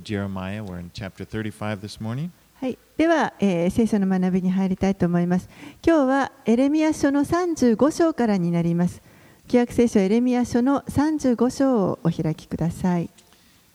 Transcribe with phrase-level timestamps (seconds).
[0.00, 0.64] Jeremiah.
[0.64, 2.30] We're in chapter 35 this morning.
[2.54, 5.50] はい、では、えー聖書の学びに入りたいと思います。
[5.86, 9.02] 今日はエレミア書の35章からになります。
[9.48, 13.10] 旧約聖書エレミア書の35章をお開きください。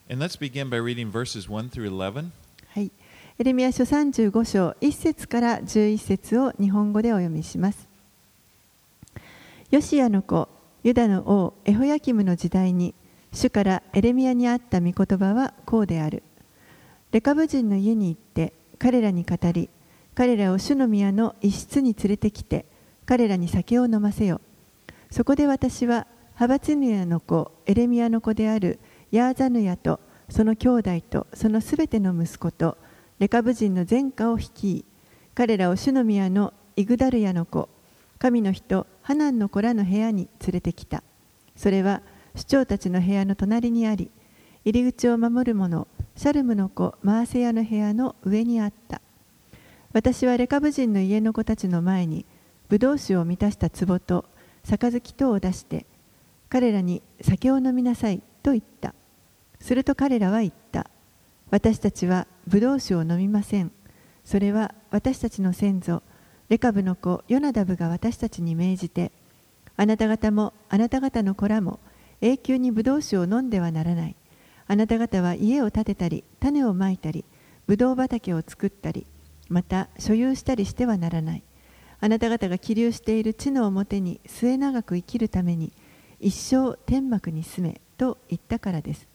[0.10, 2.32] And let's begin by reading verses 1 through 11.
[2.70, 2.92] はい、
[3.38, 7.88] エレミア書35章1節から11節を日本語でお読みします。
[9.70, 10.48] ヨシアの子、
[10.84, 12.96] ユダの王エホヤキムの時代に、
[13.32, 16.24] 主からエレミアにあった御言葉はこうである。
[17.12, 19.70] レカブ人の家に行って彼らに語り、
[20.16, 22.66] 彼らを主の宮の一室に連れてきて、
[23.06, 24.42] 彼らに酒を飲ませよ。
[25.12, 28.80] そこで私は、ハバツヌヤの子、エレミアの子である
[29.12, 30.00] ヤーザヌヤと、
[30.30, 32.78] その兄弟と、そのすべての息子と、
[33.20, 34.86] レカブ人の全家を率い、
[35.34, 37.70] 彼らを主の宮のイグダルヤの子、
[38.20, 41.04] 神の人、ハナンの子らの部屋に連れてきた。
[41.56, 42.02] それは、
[42.38, 44.12] 首長たちの部屋の隣にあり、
[44.64, 49.02] 入り口を守る者、シャルムの子、マーセヤの部屋の上にあった。
[49.92, 52.28] 私はレカブ人の家の子たちの前に、
[52.70, 54.26] ブドウ酒を満たした壺と
[54.64, 55.88] 杯とを出して、
[56.48, 58.94] 彼らに酒を飲みなさいと言った。
[59.60, 60.92] すると彼らは言った。
[61.50, 63.72] 私たちはブドウ酒を飲みません。
[64.24, 66.04] それは私たちの先祖、
[66.50, 69.12] レカブの子ヨナダブが私たちに命じて、
[69.76, 71.80] あなた方もあなた方の子らも
[72.22, 74.16] 永久にブドウ酒を飲んではならない。
[74.68, 77.26] あなた方は家を建てたり、種をまいたり、
[77.68, 79.06] ブドウ畑を作ったり、
[79.50, 81.44] また所有したりしてはならない。
[82.00, 85.72] あなた方が起立している地の表に末永く生きるために、
[86.20, 89.08] 一生天幕に住めと言ったからです。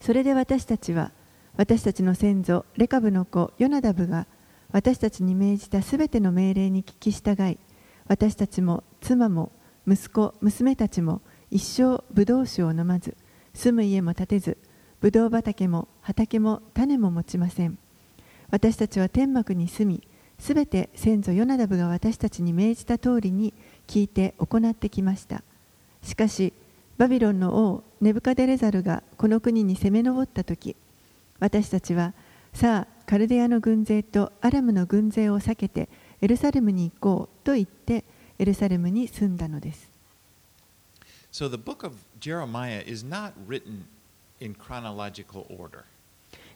[0.00, 1.10] それで私たちは、
[1.56, 4.26] 私たちの先祖、レカブの子、ヨナダブが、
[4.70, 7.58] 私たちに命じたすべての命令に聞き従い、
[8.06, 9.50] 私たちも妻も
[9.86, 13.16] 息子、娘たちも一生ブドウ酒を飲まず、
[13.54, 14.58] 住む家も建てず、
[15.00, 17.78] ブドウ畑も畑も種も持ちません。
[18.50, 20.02] 私たちは天幕に住み、
[20.38, 23.54] すべて先祖ヨナダブが私たちに命じた通りに
[23.86, 25.42] 聞いて行ってきました。
[26.02, 26.52] しかし、
[26.98, 30.74] バビロンの王ネブカデレザルがこの国に攻め上った時
[31.38, 32.12] 私たちは
[32.52, 35.88] さあカルデアの軍勢とアラムの軍勢を避けて
[36.20, 38.04] エルサレムに行こうと言って
[38.40, 39.97] エルサレムに住んだのです。
[41.31, 43.85] So the book of Jeremiah is not written
[44.39, 45.83] in chronological order.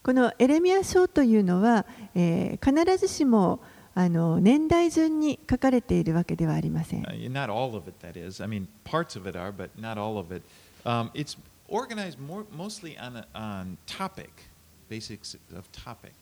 [0.04, 1.86] このエレミア書というのは、
[2.16, 3.60] えー必ずしも
[3.94, 8.44] あの年代順に書かれているわけではありません Uh,。not all of it, that is.
[8.44, 10.44] I mean, parts of it are, but not all of it.
[10.86, 11.36] Um, it's
[11.68, 14.30] organized more, mostly on, a, on topic,
[14.88, 16.14] basics of topic.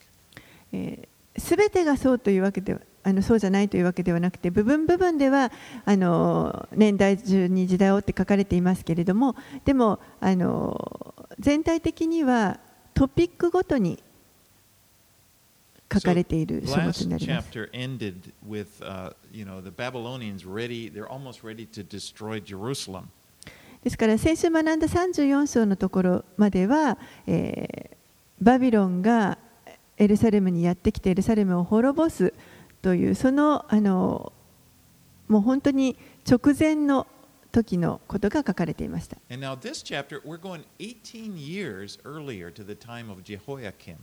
[1.38, 5.51] すべてがそうというわけでは あのそうじゃないというわけではなくて部分部分では
[5.85, 9.35] あの年代順に時代を追って書かれていますけれども
[9.65, 12.59] でもあの全体的には
[12.93, 14.01] トピックごとに
[15.91, 17.49] 書かれている書物になります。
[17.51, 23.05] chapter ended with, uh, you know, the Babylonians ready, they're almost ready to destroy Jerusalem.
[23.83, 26.97] ですから先週学んだ34章のところまでは、
[27.27, 28.01] えー
[28.41, 29.37] バビロンが
[29.97, 32.33] エルサレムにやってきてエルサレムを滅ぼす
[32.81, 34.33] というそのあの
[35.27, 35.97] もう本当に
[36.29, 37.07] 直前の
[37.51, 39.17] 時のことが書かれていました。
[39.29, 43.95] And now this chapter, we're going 18 years earlier to the time of Jehoiakim.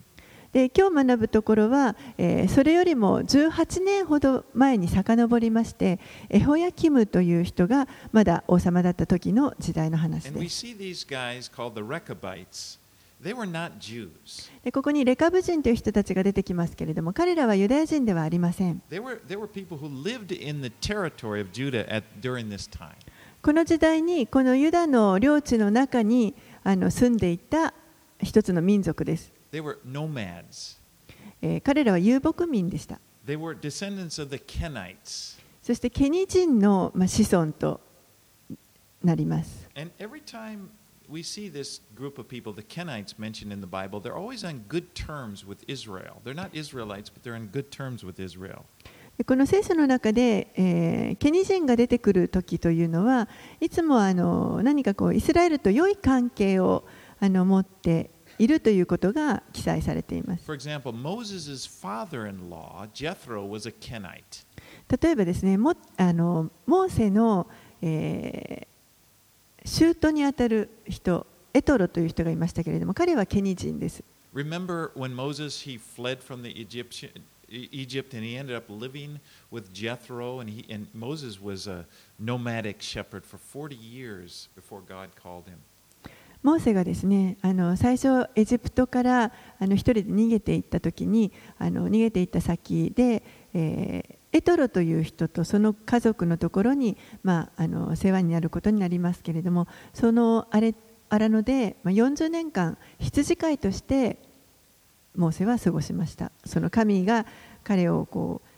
[0.52, 6.00] で今日学ぶところは、えーそれよりも18年ほど前に遡りまして
[6.30, 10.66] エホヤキムという人がまだ王様だった時の時代の話です
[14.72, 18.80] ここにレカブ人という人たちが出てきますけれども彼らはユダヤ人ではありません。
[23.42, 27.74] この時代にこのユダの領地の中に住んでいた
[28.22, 29.32] 一つの民族です、
[31.64, 33.00] 彼らは遊牧民でした。
[35.62, 37.80] そしてケニ人の子孫と
[39.02, 39.68] なります。
[41.08, 44.94] We see this group of people, the Kenites mentioned in the Bible, they're always on good
[44.94, 46.20] terms with Israel.
[46.24, 48.64] They're not Israelites, but they're on good terms with Israel.
[49.16, 53.28] でこの聖書の中で、えーケニ人が出てくる時というのは
[53.60, 56.84] いつもあの何かこうイスラエルと良い関係を
[57.18, 64.46] あの持っているということが記載されています For example, Moses' father in law, Jethro, was a Kenite.
[65.02, 67.48] 例えばですねもあのモーセの、
[67.82, 74.02] えー舅にあたる人エトロという人がいましたけれども彼はケニ人です
[74.34, 77.10] Remember when Moses he fled from the Egyptian
[77.50, 79.18] E- Egypt and he ended up living
[79.50, 81.86] with Jethro and he and Moses was a
[82.18, 85.58] nomadic shepherd for 40 years before God called him.
[86.42, 93.22] モーセがですねあの最初エジプトからあの一人で逃げていった時にあの逃げていった先で、
[93.54, 100.74] えーエトロという人とその家族のところに、まあ、あの世話になることになりますけれどもそのあれ
[101.08, 104.18] 荒野で、まあ、40年間羊飼いとして
[105.16, 107.26] モーセは過ごしましたその神が
[107.64, 108.48] 彼をこう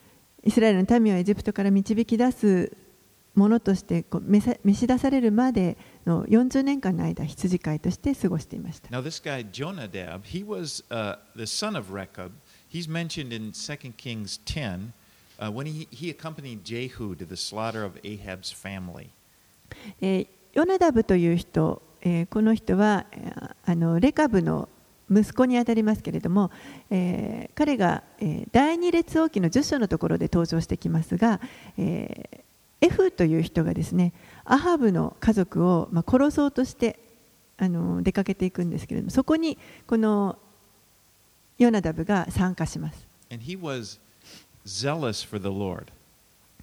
[0.49, 2.77] イスラエルの民をエジプトから導き出す
[3.35, 12.33] ものとしてこう召さ召し出されるまでの40年間の間羊飼いとして過ごしていました Now, this guy Jonadab, he was uh, the son of Rechab.
[12.69, 14.93] He's mentioned in 2 Kings 10
[15.41, 19.11] uh, when he, he accompanied Jehu to the slaughter of Ahab's family.
[20.01, 24.69] えーヨナダブという人、えーこの人はえーあのレカブの
[25.11, 26.51] 息子にあたりますけれども、
[26.91, 31.41] えー彼が、えー第二列王記の10章のところで登場してきますが、
[31.79, 32.41] えー
[32.83, 34.15] エフという人がですね
[34.47, 36.99] アハブの家族を、まあ、殺そうとして
[37.59, 40.39] あの出かけていくんですけれどもそこにこの
[41.59, 43.07] ヨナダブが参加します。
[43.31, 44.01] And he was
[44.66, 45.88] zealous for the Lord.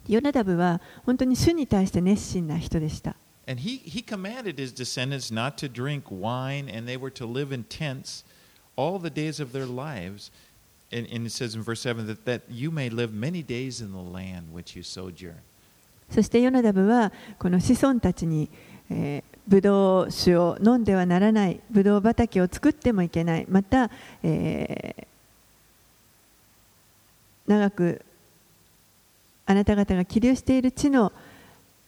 [0.09, 3.14] ヨナダブは本当に主に対して熱心な人でした。
[3.47, 7.53] And he, he commanded his descendants not to drink wine, and they were to live
[7.53, 8.25] in tents
[8.76, 10.31] all the days of their lives.
[10.93, 13.93] And, and it says in verse 7 that, that you may live many days in
[13.93, 15.37] the land which you sojourn.
[16.11, 18.50] そしてヨナダブはこの子孫たちに、
[18.91, 23.91] えー、ブドウ酒を飲んではならない、ブドウ畑を作ってもいけない、また、
[24.23, 25.06] えー
[27.48, 28.02] 長く
[29.46, 31.12] あなた方が起立している地の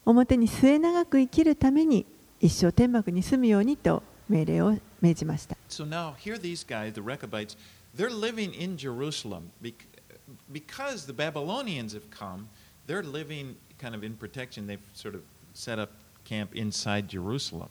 [0.05, 2.05] 表に末永く生きるために
[2.39, 5.57] 一生天幕に住むようにと命令を命じました。
[5.67, 7.57] So now, here these guys, the Rechabites,
[7.95, 9.85] they're living in Jerusalem bec-
[10.51, 12.47] because the Babylonians have come.
[12.87, 14.65] They're living kind of in protection.
[14.65, 15.21] They've sort of
[15.53, 15.91] set up
[16.23, 17.67] camp inside Jerusalem.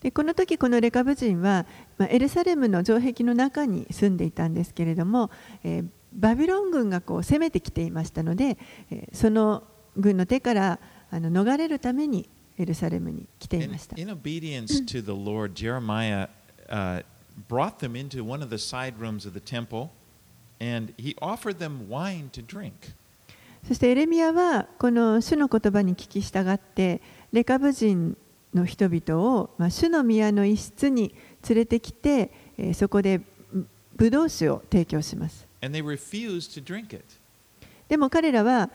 [0.00, 1.66] でこの時このレカブ人は、
[1.96, 5.28] まあ、エルサレムの城壁の中に住んでいたんですけれども、
[5.64, 8.58] えーバビロン軍がこう攻めてきていましたので、
[8.90, 9.62] えーその
[9.96, 10.78] 軍の手から
[11.10, 13.96] あの逃れるためにエルサレムに来てい In, ました。
[14.00, 16.28] in obedience to the Lord, Jeremiah
[16.68, 17.02] uh,
[17.48, 19.88] brought them into one of the side rooms of the temple,
[20.60, 22.72] and he offered them wine to drink.
[23.66, 27.00] そしてエレミヤはこの主の言葉に聞き従って
[27.32, 28.16] レカブ人
[28.54, 31.12] の人々を、まあ、主の宮の一室に
[31.48, 33.20] 連れてきて、えーそこで
[33.96, 35.47] ブドウ酒を提供します。
[35.61, 37.03] And they refused to drink it.
[37.87, 38.69] でも彼らは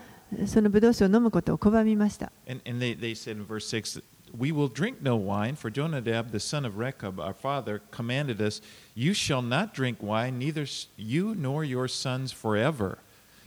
[0.46, 2.30] そのブドウ酒を飲むことを拒みました。
[2.48, 4.02] And, and they, they said in verse 6,
[4.38, 8.60] We will drink no wine, for Jonadab, the son of Rechab, our father, commanded us,
[8.94, 12.98] You shall not drink wine, neither s- you nor your sons forever.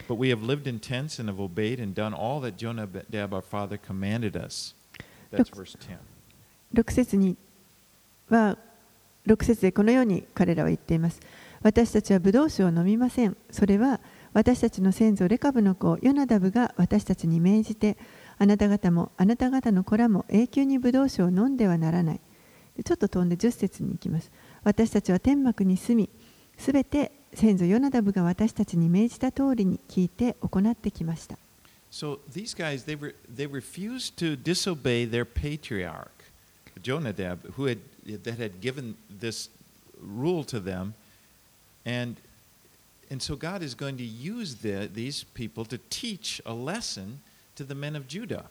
[0.08, 3.44] But we have lived in tents and have obeyed and done all that Jonadab, our
[3.44, 4.74] father, commanded us.
[5.32, 5.98] That's verse 10.
[6.74, 7.38] 6節に
[8.30, 8.58] は
[9.28, 11.20] 6節でこのように彼らは言っています
[11.67, 13.37] 私たちはブドウ酒を飲みません。
[13.51, 13.99] それは
[14.33, 17.97] 私たちの先祖レカブの子ヨナダブが私たちに命じて
[18.39, 22.21] あなた方もあなた方の子らも永久にブドウ酒を飲んではならない。
[22.85, 24.31] ちょっと飛んで10節に行きます。
[24.63, 26.09] 私たちは天幕に住み
[26.57, 31.37] すべて先祖ヨナダブが私たちに命じた通りに聞いて行ってきました。
[31.91, 36.31] So these guys, they, re- they refused to disobey their patriarch,
[36.81, 37.79] Jonadab, who had,
[38.23, 39.51] that had given this
[40.01, 40.95] rule to them.
[41.87, 42.17] And,
[43.11, 47.21] and so God is going to use the, these people to teach a lesson
[47.55, 48.45] to the men of Judah.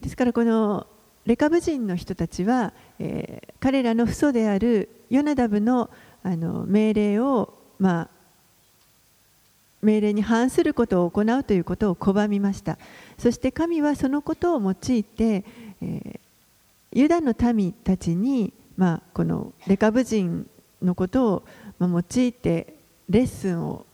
[0.00, 0.86] ですからこの
[1.26, 5.90] レカブ人の人たちは、えー彼らの父祖であるヨナダブの
[6.22, 8.08] あの命令を、まあ、
[9.82, 12.78] 命令に反することを行うということを拒みました
[13.18, 15.44] そして神はそのことを用いて、
[15.82, 16.20] えー
[16.92, 20.48] ユダの民たちに、まあ、このレカブ人
[20.82, 21.42] のことを、
[21.78, 22.74] まあ、用いて
[23.08, 23.86] レッスンを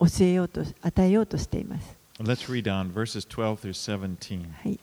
[0.00, 4.50] 教えようと与えようとしています Let's read on verses 12 through 17.
[4.64, 4.80] はい、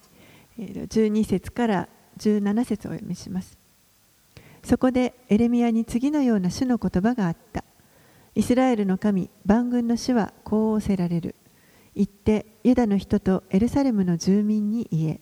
[0.57, 3.57] えー12節から17節をお読みします。
[4.63, 7.63] そこでエレミヤに次のような主の言葉があった。
[8.35, 11.35] イスラエルの神、万軍の主はこう仰せられる。
[11.95, 15.19] 言って、ユダの人とエルサレムの住民に言え。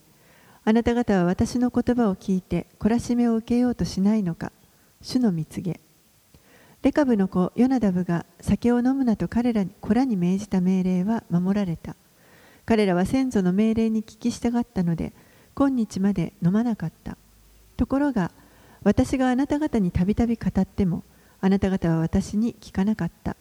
[0.65, 4.51] あなた方は私の言葉を聞いて、懲らしめを受けようとしないのか。
[5.01, 5.79] 主の蜜げ。
[6.83, 11.95] レカブの子ヨナダブが酒を飲むなと彼らに子らに命じた命令は守られた。
[12.65, 15.13] 彼らは先祖の命令に聞き従ったので
[15.55, 17.17] 今日まで飲まなかった
[17.77, 18.31] ところが
[18.83, 21.03] 私があなた方にたびたび語っても
[21.41, 23.35] あなた方は私に聞かなかった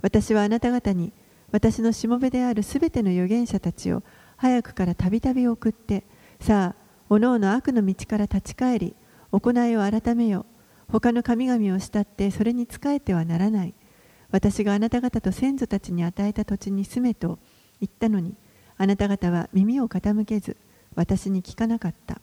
[0.00, 1.12] 私はあなた方に
[1.52, 4.02] 私のしもべであるすべての預言者たちを
[4.36, 6.02] 早くからたびたび送って
[6.40, 8.94] さあおのおの悪の道から立ち返り
[9.32, 10.46] 行いを改めよ。
[10.90, 13.74] 他の神々を慕ってそれに仕えてはならない。
[14.30, 17.38] 私があなた方と先祖たちに与えた土地に住めと
[17.80, 18.34] 言ったのに、
[18.78, 20.56] あなた方は耳を傾けず、
[20.94, 22.20] 私に聞かなかった。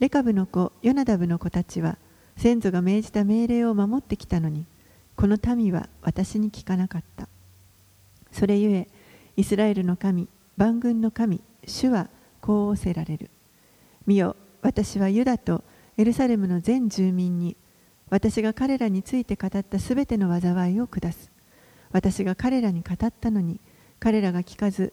[0.00, 1.98] レカブの子、ヨナダブの子たちは、
[2.36, 4.66] 先祖が命じた命令を守ってきたのに、
[5.16, 7.28] この民は私に聞かなかった。
[8.32, 8.88] それゆえ、
[9.36, 12.08] イスラエルの神、万軍の神、主は
[12.40, 13.30] こう仰せられる。
[14.06, 15.62] 見よ、私はユダと
[15.96, 17.56] エルサレムの全住民に、
[18.10, 21.30] 私が彼らについて語ったすべての災いを下す。
[21.92, 23.60] 私が彼らに語ったのに、
[24.00, 24.92] 彼らが聞かず、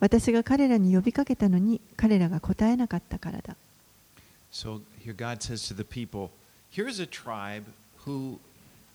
[0.00, 3.56] 私が彼らに呼びかけたのに、彼らが答えなかったからだ。
[4.52, 6.30] So here God says to the people,
[6.70, 7.64] here's a tribe
[8.04, 8.38] who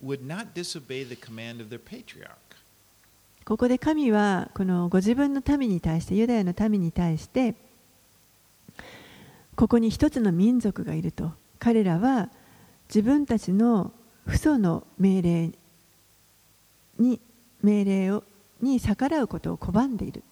[0.03, 2.35] would not disobey the command of their patriarch.
[3.45, 7.55] ここで神はこのご自分の民に対してユダヤの民に対して
[9.57, 12.29] ここに一つの民族がいると彼らは
[12.87, 13.91] 自分たちの
[14.27, 15.51] 不祖の命令
[16.99, 17.19] に
[17.61, 18.23] 命令を
[18.61, 20.23] に逆らうことを拒んでいる。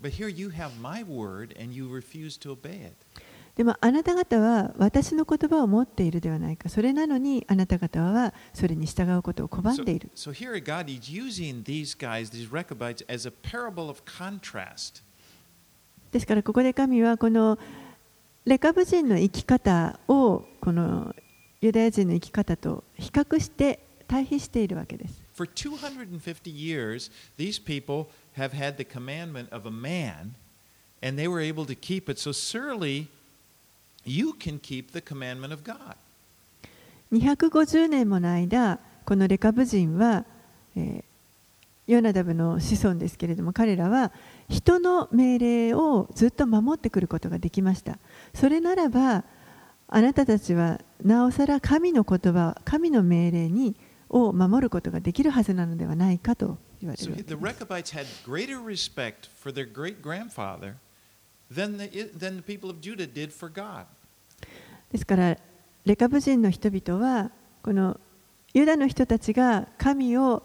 [3.55, 6.69] でもあなた方は私の言葉を持っているではないか。
[6.69, 10.11] それなのにあなた方はそれに従うことを拒んでいる。
[16.11, 17.57] ですからここで神はこの。
[18.45, 21.15] レカブ人の生き方をこの
[21.61, 25.19] ユダヤ人の生き方と比較して対比しているわけです。
[25.33, 28.05] For 250 years, these people
[28.37, 30.35] have had the commandment of a man,
[31.01, 32.19] and they were able to keep it.
[32.19, 33.07] So, surely
[34.05, 35.95] you can keep the commandment of God.
[37.11, 40.23] 250年もの間このレカブ人は、
[40.75, 41.03] えー
[41.87, 44.11] ヨナダブの子孫ですけれども彼らは
[44.49, 47.99] 人の命令をずっと守ってくることができました
[48.35, 49.23] それならば
[49.87, 53.75] あなたたちはなおさら神の言葉神の命令に
[54.09, 57.35] を守ることができるはずなのではないかと言われるわけ the です.
[64.91, 65.37] ですから
[65.85, 67.31] レカブ人の人々は
[67.63, 67.99] この
[68.53, 70.43] ユダの人たちが神を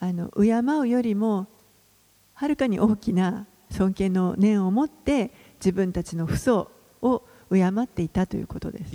[0.00, 1.46] あの敬うよりも
[2.34, 6.70] はるかに大きな尊敬の念を持って自分たちの父祖
[7.04, 8.92] を敬っていたということです。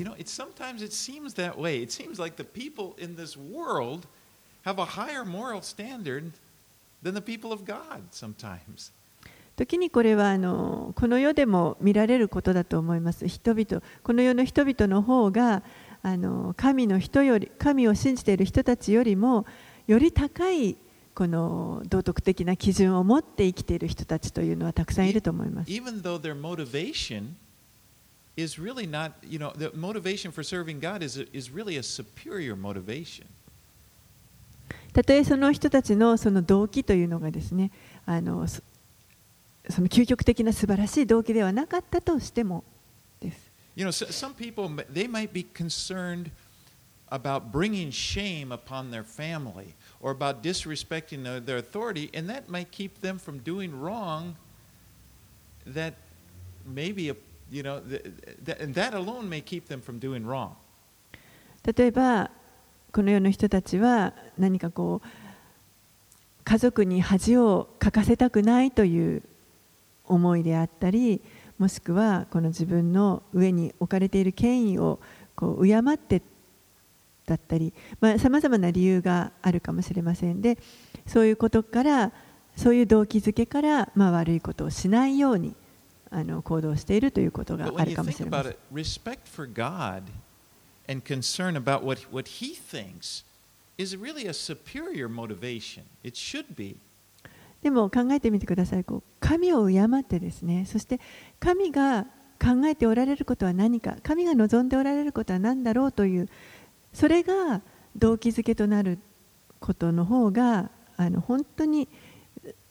[9.55, 13.27] 時にこれはあのこの世でも見られることだと思います。
[13.27, 15.63] 人々この世の人々の方が
[16.01, 19.45] あの神の人より神を信じている人たちよりも
[19.87, 20.77] より高い
[21.13, 25.71] この道徳的な基準を持って生きている人たちというのはたくさんいると思います。
[28.38, 33.26] is really not, you know, the motivation for serving God is, is really a superior motivation.
[34.92, 37.72] たとえその人たちのその動機というのがですね、
[38.06, 38.62] あのそ
[39.68, 42.64] その究極的な素晴らしい動機ではなかったとしても
[43.20, 43.50] です。
[43.76, 46.30] You know, so, some people, they might be concerned
[47.10, 52.70] about bringing shame upon their family or about disrespecting their, their authority, and that might
[52.70, 54.36] keep them from doing wrong
[55.66, 55.94] that
[56.64, 57.16] maybe, a,
[57.51, 58.03] you know, th-
[58.45, 60.51] th- and that alone may keep them from doing wrong.
[61.65, 62.31] 例えば
[62.91, 65.07] この世の人たちは何かこう
[66.43, 69.23] 家族に恥をかかせたくないという
[70.05, 71.21] 思いであったり
[71.59, 74.99] もしくはこの自分の上に置かれている権威を
[75.35, 76.21] こう敬って
[77.25, 77.73] だったり
[78.17, 80.57] さまざ、まな理由があるかもしれませんで
[81.05, 82.11] そういうことから
[82.55, 85.55] そういう動機づけから、まあ、悪いことをしないように
[86.11, 88.59] あの行動しているということがあるかもしれません it,。
[88.73, 90.03] respect for God
[90.87, 93.23] and concern about what, what He thinks
[93.77, 95.83] is really a superior motivation.
[96.03, 96.77] It should be.
[97.61, 101.01] でも考えてみてくださいこう神を敬ってですねそして
[101.41, 102.05] 神が
[102.41, 106.29] 考えておられることは何か神が望んでおられることは何だろうという
[106.93, 107.61] それが
[107.97, 108.97] 動機づけとなる
[109.59, 111.89] ことの方があの本当に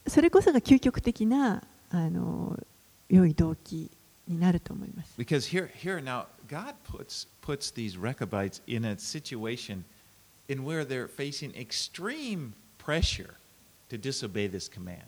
[0.06, 2.58] それこそが究極的なあの
[3.08, 3.90] 良い動機
[4.26, 5.14] になると思います。
[5.18, 9.84] Because here, here now, God puts, puts these Rechabites in a situation
[10.48, 13.34] in where they're facing extreme pressure
[13.88, 15.02] to disobey this command.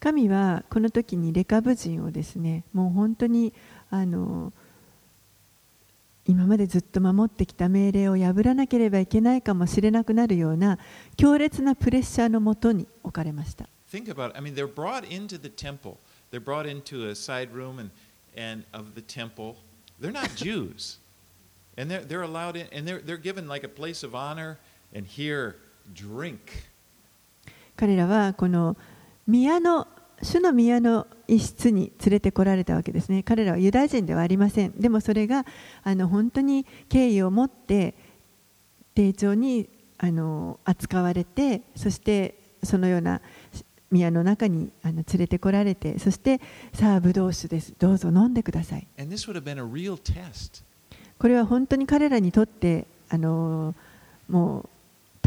[0.00, 3.52] 神はこの時にレカブ人をですねもう本当に
[3.88, 4.52] あの
[6.26, 10.78] 今までずっと守ってきた命令を破らなければいけないかもしれなくなるような
[11.16, 14.36] 強烈なプレッシャーのもとに置かれました Think about it.
[14.36, 15.98] I mean, they're brought into the temple.
[16.32, 17.90] They're brought into a side room and,
[18.36, 19.54] and of the temple.
[20.00, 20.98] They're not Jews.
[21.78, 24.58] And they're, they're allowed in, and they're, they're given like a place of honor,
[24.92, 25.56] and here,
[25.94, 26.38] drink.
[27.76, 28.76] 彼らはこの
[29.26, 29.86] 宮の
[30.22, 33.22] 主の宮の一室に連れてこられたわけですね。
[33.22, 34.72] 彼らはユダヤ人ではありません。
[34.72, 35.44] でもそれが
[35.82, 37.94] あの本当に敬意を持って
[38.94, 43.20] 丁重にあの扱われて、そしてそのような
[43.92, 46.40] 宮の中にあの連れてこられて、そして
[46.72, 48.86] さあ、ブドウ酒です、どうぞ飲んでください。
[51.18, 53.74] これは本当に彼らにとってあの
[54.28, 54.68] もう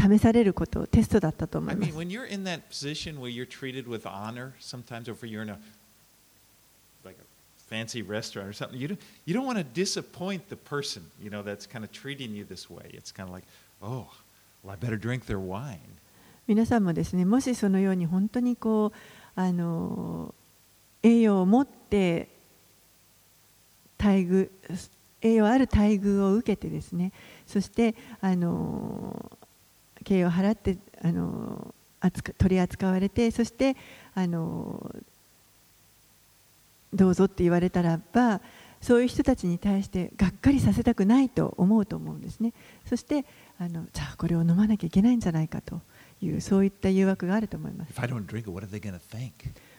[0.02, 1.96] 試されること、テストだったと思いま mean, す。
[1.96, 5.58] when you're in that position where you're treated with honor, sometimes, or if you're in a
[7.04, 7.24] like a
[7.70, 11.42] fancy restaurant or something, you don't, you don't want to disappoint the person, you know,
[11.42, 12.90] that's kind of treating you this way.
[12.92, 13.44] It's kind of like,
[13.80, 14.08] oh,
[14.62, 15.98] well, I better drink their wine.
[16.46, 20.34] 皆さんもですねもしそのように本当にこうあの
[21.02, 22.28] 栄養を持って
[23.98, 24.50] 待遇
[25.22, 27.12] 栄養ある待遇を受けてですね
[27.46, 29.38] そしてあの
[30.04, 31.74] 敬意を払ってあの
[32.38, 33.76] 取り扱われてそして
[34.14, 34.94] あの
[36.94, 38.40] どうぞって言われたらば
[38.80, 42.52] そういう人たちに対してがっかりさせたくないと思うと思うんですね。
[42.88, 43.24] そして
[43.58, 45.80] あのじゃあこれを飲まなきゃいけないんじゃないかと。
[46.20, 47.92] いうそういった誘惑があると思います?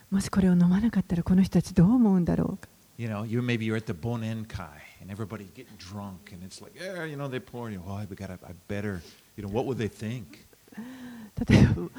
[0.10, 4.66] もしこれを飲まなかったらこの人たちどう思うんだろうか You know, you maybe you're at the Bonenkai
[5.02, 7.80] and everybody's getting drunk and it's like, yeah, you know, they pour you.
[7.88, 9.04] Oh, I got I better,
[9.36, 10.40] you know, what would they think?
[11.48, 11.90] 例えば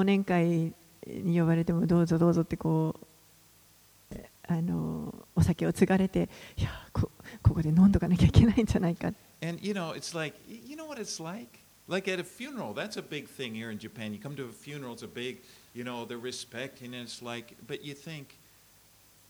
[0.00, 0.74] 忘年会
[1.06, 6.28] に呼ばれてもどうぞどうぞってこうえあのお酒を継がれて
[6.58, 7.10] いやこ
[7.42, 9.08] ここで飲んどかなきゃいけないんじゃないか
[9.42, 11.60] And you know, it's like you know what it's like?
[11.87, 14.13] Like at a funeral, that's a big thing here in Japan.
[14.13, 15.39] You come to a funeral, it's a big,
[15.73, 18.37] you know, the respect, and it's like, but you think,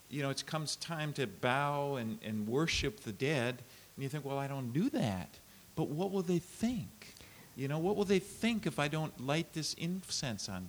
[0.09, 3.55] you know, it comes time to bow and, and worship the dead,
[3.95, 5.29] and you think, well, I don't do that.
[5.75, 7.15] But what will they think?
[7.55, 10.67] You know, what will they think if I don't light this incense on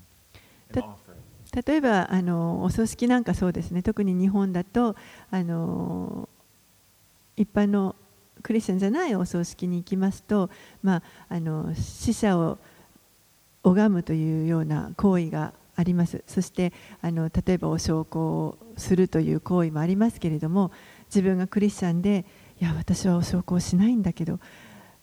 [0.69, 1.19] and That- offer it?
[1.54, 4.96] 例えばあのお葬式なんかそうですね特に日本だと
[5.31, 6.27] あの
[7.37, 7.94] 一般の
[8.43, 10.50] クリスチャンじゃないお葬式に行きますと、
[10.84, 12.58] まあ、あの死者を
[13.63, 20.71] 拝むというような行為がありますそしてあの例えばお焼香をするという行為もありますけれども
[21.06, 22.26] 自分がクリスチャンで
[22.60, 24.39] いや私はお焼香しないんだけど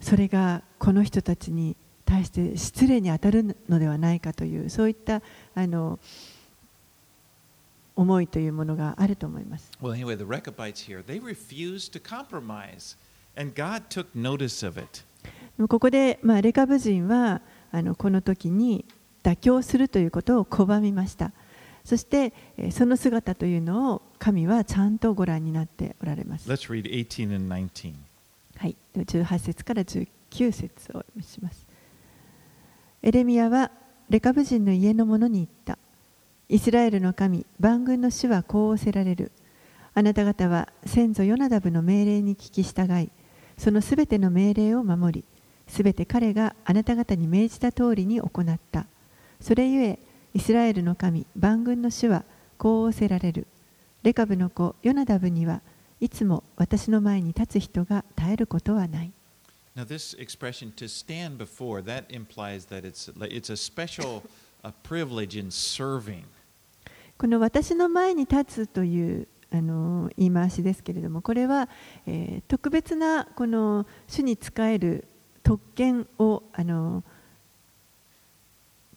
[0.01, 5.23] それがこの人たちに対して失礼に当たるのではないかというそういった
[5.55, 5.99] あの
[7.97, 9.70] 思いというものがあると思います。
[9.81, 10.25] Well, anyway, the
[15.68, 18.85] ここで、まあ、レカブ人はあのこの時に
[19.23, 21.33] 妥協するということを拒みました。
[21.85, 26.51] そしてえーその姿というのを神はちゃんとご覧になっておられます。
[26.51, 27.94] Let's read 18 and 19.
[28.57, 30.07] はい、では18節から19
[30.53, 31.66] 節をお読みします。
[33.03, 33.70] エレミヤは
[34.09, 35.79] レカブ人の家の者に言った。
[36.49, 39.33] イスラエルの神、万軍の主はこう仰せられる。
[39.92, 43.11] あなた方は先祖ヨナダブの命令に聞き従い、
[43.59, 45.25] そのすべての命令を守り、
[45.67, 48.87] すべて彼があなた方に命じた通りに行った。
[49.40, 49.99] それゆえ、
[50.35, 52.25] イスラエルの神、万軍の主は
[52.59, 53.47] こう仰せられる。
[54.03, 55.62] レカブの子ヨナダブには
[55.99, 59.12] いつも私の前に立つ人が絶えることはない。
[59.77, 64.23] Now, this expression to stand before, that implies that it's, it's a special
[64.62, 66.25] uh, privilege in serving.
[67.17, 71.69] この私の前に立つというあの言い回しですけれども、これは、
[72.07, 75.07] えー特別なこの主に仕える
[75.45, 77.05] 特権をあの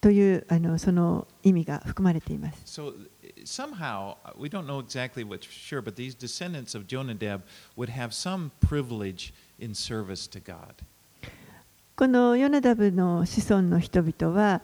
[0.02, 2.62] というあのその意味が含まれています。
[2.66, 7.42] So, uh, somehow, uh, we don't know exactly what's sure, but these descendants of Jonadab
[7.78, 10.74] would have some privilege in service to God.
[11.96, 14.62] このヨナダブの子孫の人々は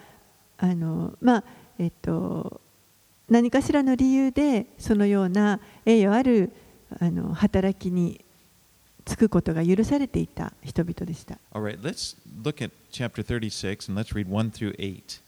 [0.57, 1.43] あの、まあ
[1.77, 2.61] えっと、
[3.29, 6.51] 何かしらの理由でそのような栄誉ある
[6.99, 8.23] あの働きに
[9.05, 11.37] 就くことが許されていた人々でした。
[11.53, 15.21] Right, let's look at chapter 36 and let's read 1 through 8.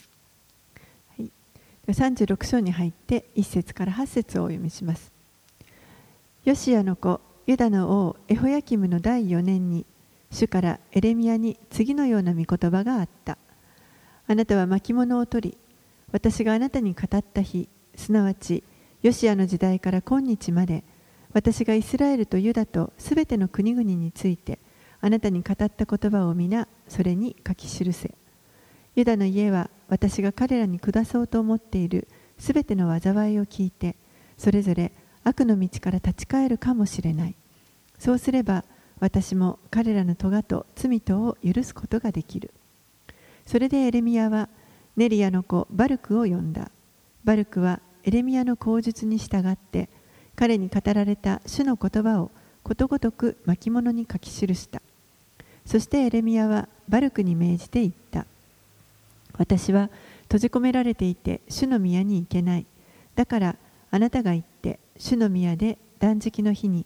[1.87, 5.11] 36章に入って1節から8節をお読みします。
[6.43, 9.85] ヨシアの子、ユダの王エホヤキムの第4年に、
[10.31, 13.37] 主からエレミヤに次のような御言葉があった。
[14.27, 15.57] あなたは巻物を取り、
[16.11, 18.63] 私があなたに語った日、すなわち
[19.01, 20.83] ヨシアの時代から今日まで、
[21.33, 24.59] 私がイスラエルとユダとすべての国々について、
[25.01, 28.15] あなたに語った言葉を皆、それに書き記せ。
[28.95, 33.95] ユダの家は私が彼らに下そうと思っているすべての災いを聞いて
[34.37, 34.91] それぞれ
[35.23, 37.35] 悪の道から立ち返るかもしれない
[37.99, 38.63] そうすれば
[38.99, 42.53] 私も彼らの咎と罪とを許すことができる。
[43.45, 44.47] それでエレミヤは
[44.95, 46.71] ネリアの子バルクを呼んだ。
[47.25, 49.89] バルクはエレミヤの口述に従って
[50.35, 52.29] 彼に語られた主の言葉を
[52.61, 54.81] ことごとく巻物に書き記した。
[55.65, 58.27] そしてエレミヤはバルクに命じて言った。
[59.37, 59.89] 私は
[60.23, 62.67] 閉じ込められていて主の宮に行けない。
[63.15, 63.55] だから
[63.89, 66.85] あなたが行って主の宮で断食の日に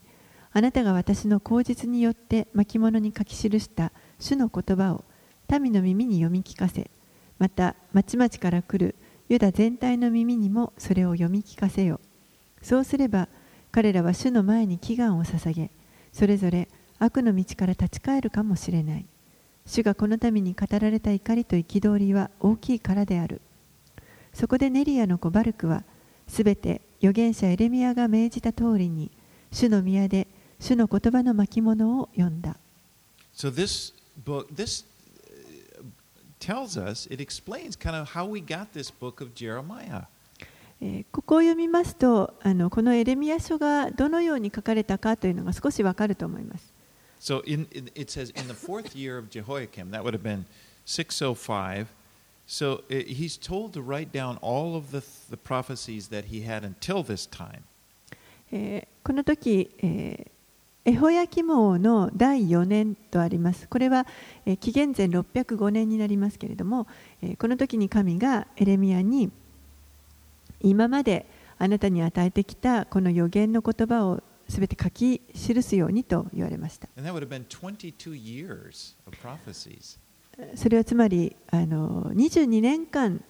[0.54, 5.04] あなたが私の口実によって巻物に書き記した主の言葉を
[5.60, 6.90] 民の耳に読み聞かせ
[7.40, 8.96] また町々から来る
[9.30, 12.00] ユダ全体の耳にもそれを読み聞かせよ
[12.62, 13.30] そうすれば
[13.72, 15.72] 彼らは主の前に祈願を捧げ
[16.12, 16.68] それぞれ
[17.00, 19.06] 悪の道から立ち返るかもしれない。
[19.66, 23.42] 主がこの民に語られた怒りと憤りは大きいからである。
[24.34, 25.84] そこでネリアの子バルクは
[26.28, 29.12] すべて預言者エレミアが命じた通りに
[29.52, 30.28] 主の宮で
[30.60, 32.58] 主の言葉の巻物を読んだ。
[33.34, 33.94] So this
[34.26, 34.86] book, this
[36.40, 40.08] tells us, it explains kind of how we got this book of Jeremiah.
[41.12, 46.74] ここを読みますとあの、このエレミア書がどのように書かれたかというのが少しわかると思います。
[47.20, 50.46] So in, in, it says, in the fourth year of Jehoiakim, that would have been
[50.86, 51.88] 605,
[52.48, 56.64] so uh, he's told to write down all of the, the prophecies that he had
[56.64, 57.64] until this time.
[59.04, 60.39] この時、えー
[60.86, 63.68] エホヤキモ王の第4年とあります。
[63.68, 64.08] これは、
[64.46, 66.88] えー紀元前605年になりますけれども、
[67.22, 69.30] えーこの時に神がエレミアに
[70.62, 71.26] 今まで
[71.58, 76.88] あなたに与えてきたこの予言の言葉をすべて書き記すようにと言われました。
[76.98, 80.00] And that would have been 22 years of prophecies.
[80.56, 83.22] それはつまりあの22年間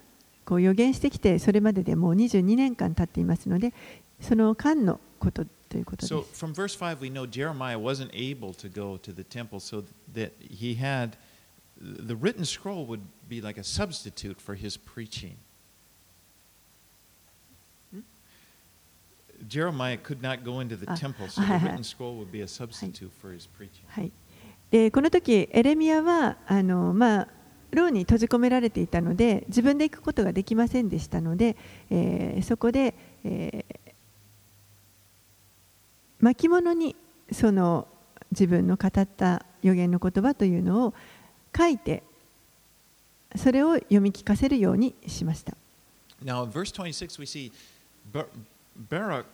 [0.46, 3.74] こう予言してきてそれまででもう22年間経っていますので
[4.22, 6.46] その間のことということで So す。
[6.46, 10.76] from verse 5, we know Jeremiah wasn't able to go to the temple, so that he
[10.76, 11.12] had
[11.80, 15.38] the written scroll would be like a substitute for his preaching.
[19.48, 22.48] Jeremiah could not go into the Ah, temple, so the written scroll would be a
[22.48, 23.86] substitute for his preaching.
[23.88, 24.12] はい、
[24.72, 27.28] でこの時エレミアはあの、まあ、
[27.72, 31.56] 牢に閉じ込められていたので自分で行くことができませんでしたので、
[31.90, 33.89] えーそこで、えー
[36.22, 36.96] 巻物に
[37.32, 37.88] その
[38.32, 40.94] 自分の語った予言の言葉というのを
[41.56, 42.04] 書いて
[43.36, 45.56] それを読み聞かせるようにしました。
[46.24, 47.52] Now, in verse 26, we see
[48.12, 48.28] Bar-
[48.90, 49.26] Barak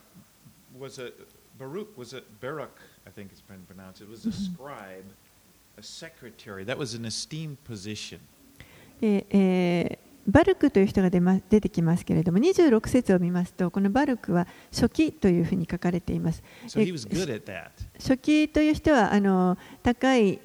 [0.80, 1.12] was a
[1.58, 2.70] Baruch was a Barak,
[3.08, 4.02] I think it's been pronounced.
[4.02, 5.04] It was a scribe,
[5.78, 6.66] a secretary.
[6.66, 8.20] That was an esteemed position.
[9.02, 16.80] でえーバルクという人が出,、ま、出てきますけれども26節を見ますとこのバルクは初期というふうに書かれています So.
[17.98, 20.40] 初期という人はあの高い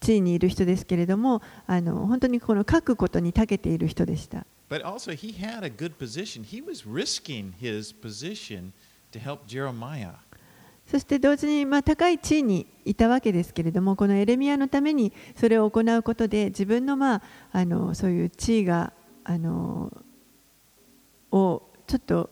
[0.00, 6.44] 地位にいる人ですけれどもあの本当にこの書くことに長けている人でした But also, he had a good position.
[6.44, 8.70] He was risking his position
[9.10, 10.14] to help Jeremiah.
[10.86, 18.92] そして同時に、まあ、高い地位にいたわけですけれどもこのエレミアのためにそれを行うことで自分の,、まあ、あのそういう地位が
[19.24, 19.92] あの
[21.32, 22.30] をちょっと、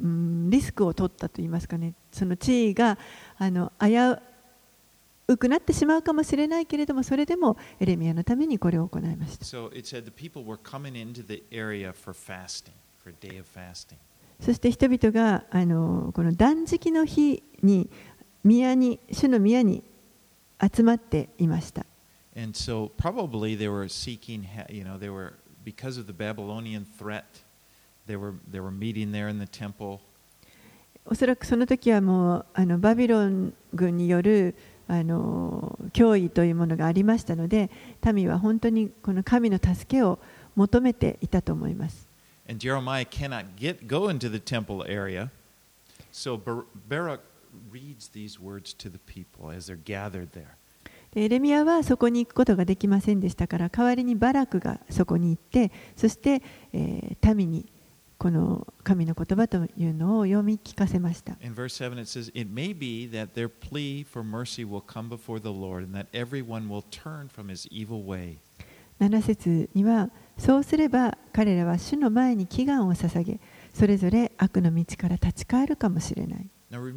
[0.00, 2.98] うん、リスクを取ったといいますかねその地位が
[3.36, 3.96] あの危
[5.28, 13.38] うくなってしまうかもしれないけれどもそれでもエレミアのためにこれを行いました So it said the people were coming into the area for fasting, for a day
[13.38, 13.96] of fasting.
[14.40, 17.90] そして人々があのこの断食の日に
[18.44, 19.82] 宮に主の宮に
[20.74, 21.84] 集まっていました。
[22.38, 27.40] And so probably they were seeking, you know, they were, because of the Babylonian threat,
[28.06, 30.00] they were, they were meeting there in the temple.
[31.10, 34.54] おそらくその時はもうあのバビロン軍による
[34.86, 37.70] あの脅威というものがありましたので
[38.12, 40.18] 民は本当にこの神の助けを
[40.54, 42.06] 求めていたと思います。
[42.46, 45.30] And Jeremiah cannot get, go into the temple area.
[46.12, 47.20] So Bar-
[47.70, 50.56] reads these words to the people as they're gathered there.
[51.18, 57.66] エレミアはそこに行くことができませんでしたから代わりにバラクがそこに行ってそして、えー、民に
[58.18, 61.36] この神の言葉というのを読み聞かせました。
[69.00, 73.40] 7節にはそうすれば彼らは主の前に祈願を捧げ
[73.72, 76.48] それぞれ悪の道から立ち返るかもしれない。
[76.70, 76.92] Now,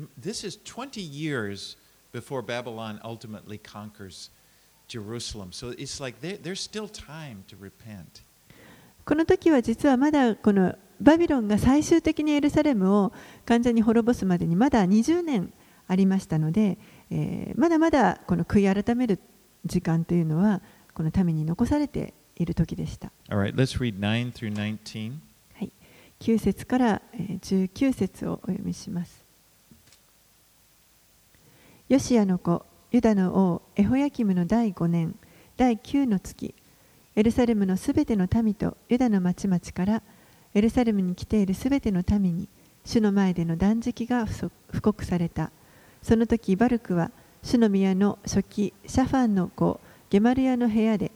[9.05, 13.13] この時は実はまだこのバビロンが最終的にエルサレムを
[13.45, 15.53] 完全に滅ぼすまでにまだ20年
[15.87, 16.77] ありましたので、
[17.55, 19.19] まだまだこの悔い改める
[19.65, 20.61] 時間というのは
[20.93, 23.11] このために残されている時でした。
[23.29, 23.55] Right.
[23.55, 25.13] Let's 9, through 19.
[26.19, 29.23] 9節から19節をお読みします。
[31.91, 35.13] ヨシアの子、ユダの王、エホヤキムの第5年、
[35.57, 36.55] 第9の月、
[37.17, 40.01] エルサレムのすべての民とユダの町々から、
[40.53, 42.47] エルサレムに来ているすべての民に、
[42.85, 44.49] 主の前での断食が布
[44.81, 45.51] 告された。
[46.01, 47.11] その時バルクは、
[47.43, 51.11] 主の宮の初期、シャファンの子、ゲマルヤの部屋で、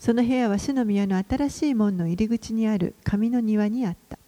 [0.00, 4.18] その部屋は主の宮の新しい門の入り口にある神の庭にあった。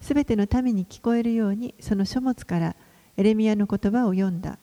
[0.00, 2.74] すべての民に聞こえるようにその書物から
[3.16, 4.58] エレミヤの言葉を読んだ。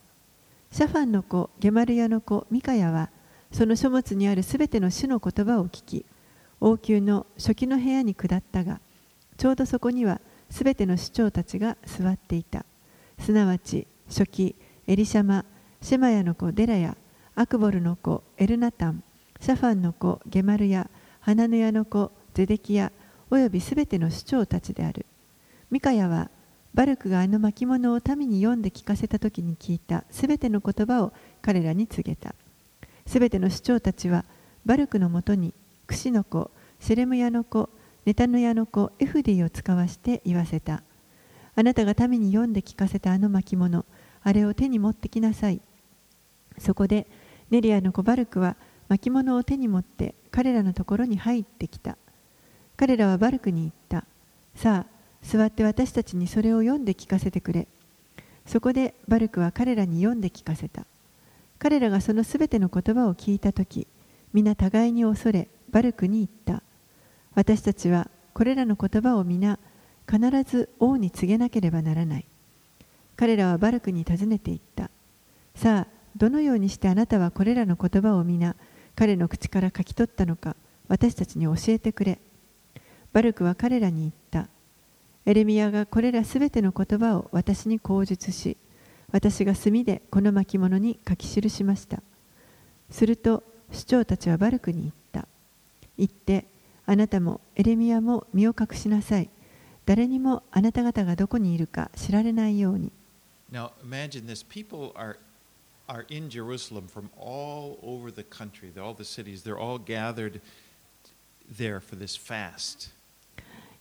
[0.71, 3.10] シャファンの子、ゲマルヤの子、ミカヤは
[3.51, 6.05] その書物にあるすべての主の言葉を聞き、
[6.62, 8.79] 王宮の初期の部屋に下ったが、
[9.36, 12.65] ちょうどそこにはすべての首長たちが座っていた。
[13.19, 14.55] すなわち、初期、
[14.88, 15.43] エリシャマ、
[15.81, 16.95] シェマヤの子、デラヤ、
[17.36, 19.03] アクボルの子、エルナタン、
[19.41, 22.93] シャファンの子、ゲマルヤ、ハナヌヤの子、ゼデキヤ、
[23.29, 25.05] およびすべての首長たちである。
[25.69, 26.29] ミカヤは、
[26.73, 32.34] バルクがあの巻物を民に読んで聞かせた時に聞いたすべての言葉を彼らに告げた。
[33.05, 34.25] すべての首長たちは、
[34.65, 35.53] バルクのもとに、
[35.88, 37.69] クシの子、セレムヤの子、
[38.05, 40.84] ネタノヤの子、エフディを使わして言わせた。
[41.55, 43.86] あなたが民に読んで聞かせたあの巻物、
[44.23, 45.62] あれを手に持ってきなさい。
[46.57, 47.07] そこで、
[47.49, 48.55] ネリアの子バルクは
[48.88, 51.97] 巻物を手に持って彼らのところに入ってきた。
[52.77, 54.05] 彼らはバルクに言った。
[54.55, 57.67] さあ、座って私たちにそれを読んで聞かせてくれ。
[58.45, 60.86] そこでバルクは彼らに読んで聞かせた。
[61.60, 63.88] 彼らがそのすべての言葉を聞いたとき、
[64.34, 66.63] 皆互いに恐れ、バルクに言った。
[67.36, 69.60] 私たちはこれらの言葉を皆、
[70.10, 72.25] 必ず王に告げなければならない。
[73.15, 74.89] 彼らはバルクに尋ねて言った。
[75.55, 78.55] さあ、どのようにしてあなたはこれらの言葉を皆、
[78.95, 80.55] 彼の口から書き取ったのか、
[80.88, 82.19] 私たちに教えてくれ。
[83.13, 84.20] バルクは彼らに言った。
[85.25, 88.57] エレミヤがこれらすべての言葉を私に口述し、
[89.12, 92.01] 私が墨でこの巻物に書き記しました。
[92.89, 95.27] すると、首長たちはバルクに言った。
[95.97, 96.45] 言って、
[96.86, 99.29] あなたもエレミヤも身を隠しなさい。
[99.86, 102.91] 誰にもあなた方がどこにいるか知られないように。
[103.51, 105.17] Now imagine this people are
[105.88, 110.39] are in Jerusalem from all over the country, all the cities, they're all gathered
[111.49, 112.91] there for this fast.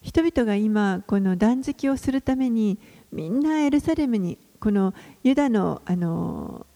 [0.03, 2.79] 人々が今この断食をするために
[3.13, 6.67] みんなエルサレムにこのユダのあの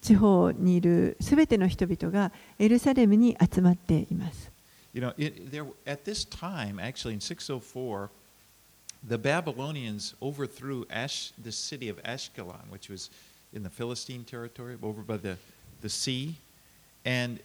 [0.00, 4.50] 地方にいるすべての人々がエルサレムに集まっています。
[4.92, 8.08] You know, it, there, at this time, actually in 604,
[9.06, 13.10] the Babylonians overthrew Ash, the city of Ashkelon, which was
[13.52, 15.36] in the Philistine territory, over by the,
[15.80, 16.34] the sea.
[17.04, 17.38] And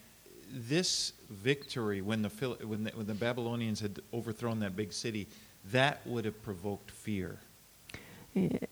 [0.52, 2.30] this victory, when the,
[2.66, 5.28] when, the, when the Babylonians had overthrown that big city,
[5.72, 7.40] that would have provoked fear.
[8.36, 8.70] え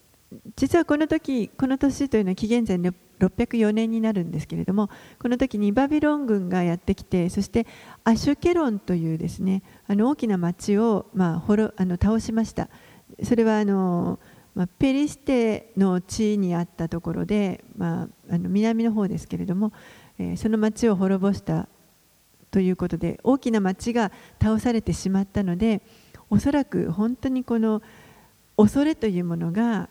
[0.56, 7.68] 実はこの時この年というのは紀元前604年になるんですけれどもこの時にバビロン軍がやってきてそして
[8.04, 12.70] アシュケロンというですねあの大きな町を、まあ、滅あの倒しました
[13.24, 14.20] それはあの、
[14.56, 19.72] まあ、ペリシテの地にあったところで、まあ、あの南の方ですけれども、
[20.38, 21.68] その町を滅ぼした
[22.52, 25.82] ということで大きな町が倒されてしまったので
[26.30, 27.82] おそらく本当にこの
[28.58, 29.90] 恐れというものが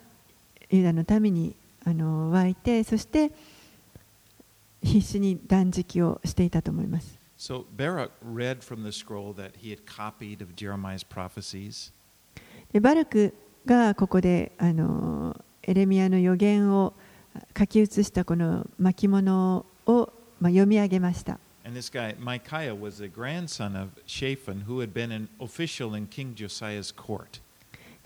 [0.70, 3.32] ユダの民にあの湧いてそして
[4.82, 7.18] 必死に断食をしていたと思います。
[7.38, 11.92] So Barak read from the scroll that he had copied of Jeremiah's prophecies.
[12.72, 13.34] でバルク
[13.66, 16.94] がここであのエレミアの予言を
[17.58, 21.38] 書き写したこの巻物を読み上げました。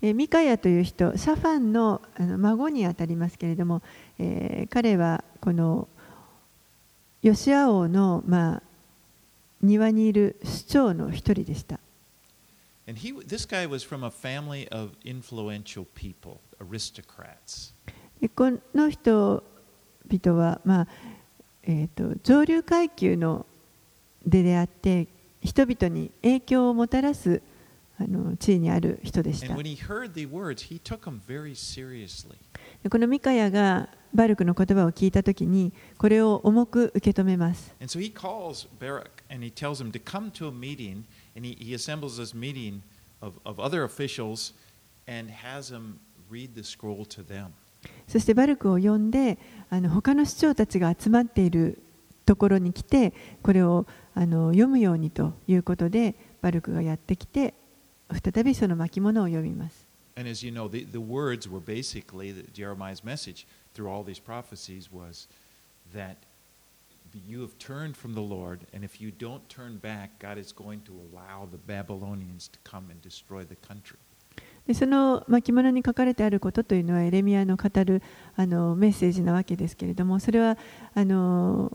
[0.02, 2.02] ミカヤという人、サファンの
[2.38, 3.82] 孫にあたりますけれども、
[4.18, 5.88] え、彼はこの
[7.22, 8.62] ヨシア王の、まあ、
[9.62, 11.80] 庭にいる市長の一人でした。
[18.20, 20.88] でこの人々は、まあ
[21.66, 23.44] えー、と上流階級の
[24.24, 25.08] でであって
[25.42, 27.42] 人々に影響をもたらす
[27.98, 29.54] あの地位にある人でしたこ
[32.98, 41.56] のミカヤがバルクの言葉を聞いたときにこれを重く受け止めます so he calls Barak and he tells him to come to a meeting, and he,
[41.58, 42.82] he assembles this meeting
[43.20, 44.52] of, of other officials
[45.06, 45.98] and has him
[46.30, 47.54] read the scroll to them.
[48.08, 49.38] そしてバルクを呼んで
[49.70, 51.82] あの他の市長たちが集まっている
[52.24, 57.54] ところに来てこれをあの読むようにということでバルクがやってきて
[58.10, 59.86] 再びその巻物を読みます。
[60.18, 64.90] And as you know, the, the words were basically that Jeremiah's message through all these prophecies
[64.90, 65.28] was
[65.92, 66.16] that
[67.26, 70.80] you have turned from the Lord, and if you don't turn back, God is going
[70.82, 73.98] to allow the Babylonians to come and destroy the country.
[74.66, 78.02] でその巻物に書かれてあることというのはエレミアの語る
[78.34, 80.58] あのメッセージなわけですけれどもそれは
[80.94, 81.72] あの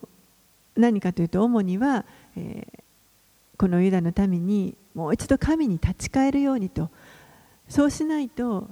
[0.75, 2.81] 何かというと主には、えー
[3.61, 6.89] このユダの民にもう一度神に立ち返るようにと。
[7.69, 8.67] そうしないと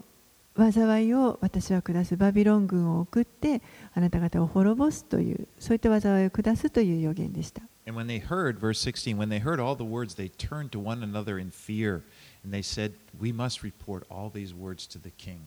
[0.58, 2.18] 災いを私は下す。
[2.18, 3.62] バビロン軍を送って
[3.94, 7.62] あなた方を滅ぼすというそういった災いを下すという予言でした。
[7.86, 11.04] And when they heard, verse 16, when they heard all the words, they turned to one
[11.04, 12.02] another in fear,
[12.45, 15.39] and they said, We must report all these words to the king.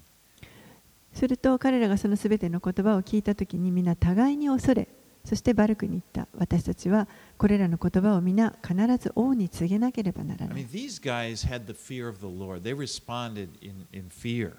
[1.14, 4.88] すると彼らがそのすべての言葉を聞いたときに皆互いに恐れ
[5.26, 12.62] そしてバルクに言った私たちはこれらの言葉を皆必ず王に告げなければなら I ない mean, these guys had the fear of the Lord.
[12.62, 14.58] They responded in, in fear.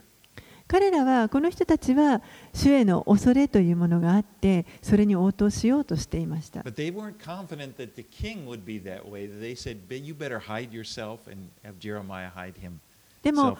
[0.73, 6.63] 彼らはこの人たちは主への恐れというものがあってそれに応答しようとしていました。
[13.21, 13.55] でも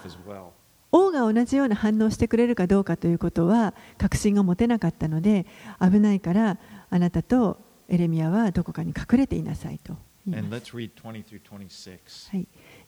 [0.92, 5.46] 王が同じような反応してくれるかどうかということは確信が持てなかったので
[5.80, 6.58] 危ないから
[6.90, 9.96] あなたとエレミアはどこかに隠れていなさいと
[10.26, 10.50] 言います。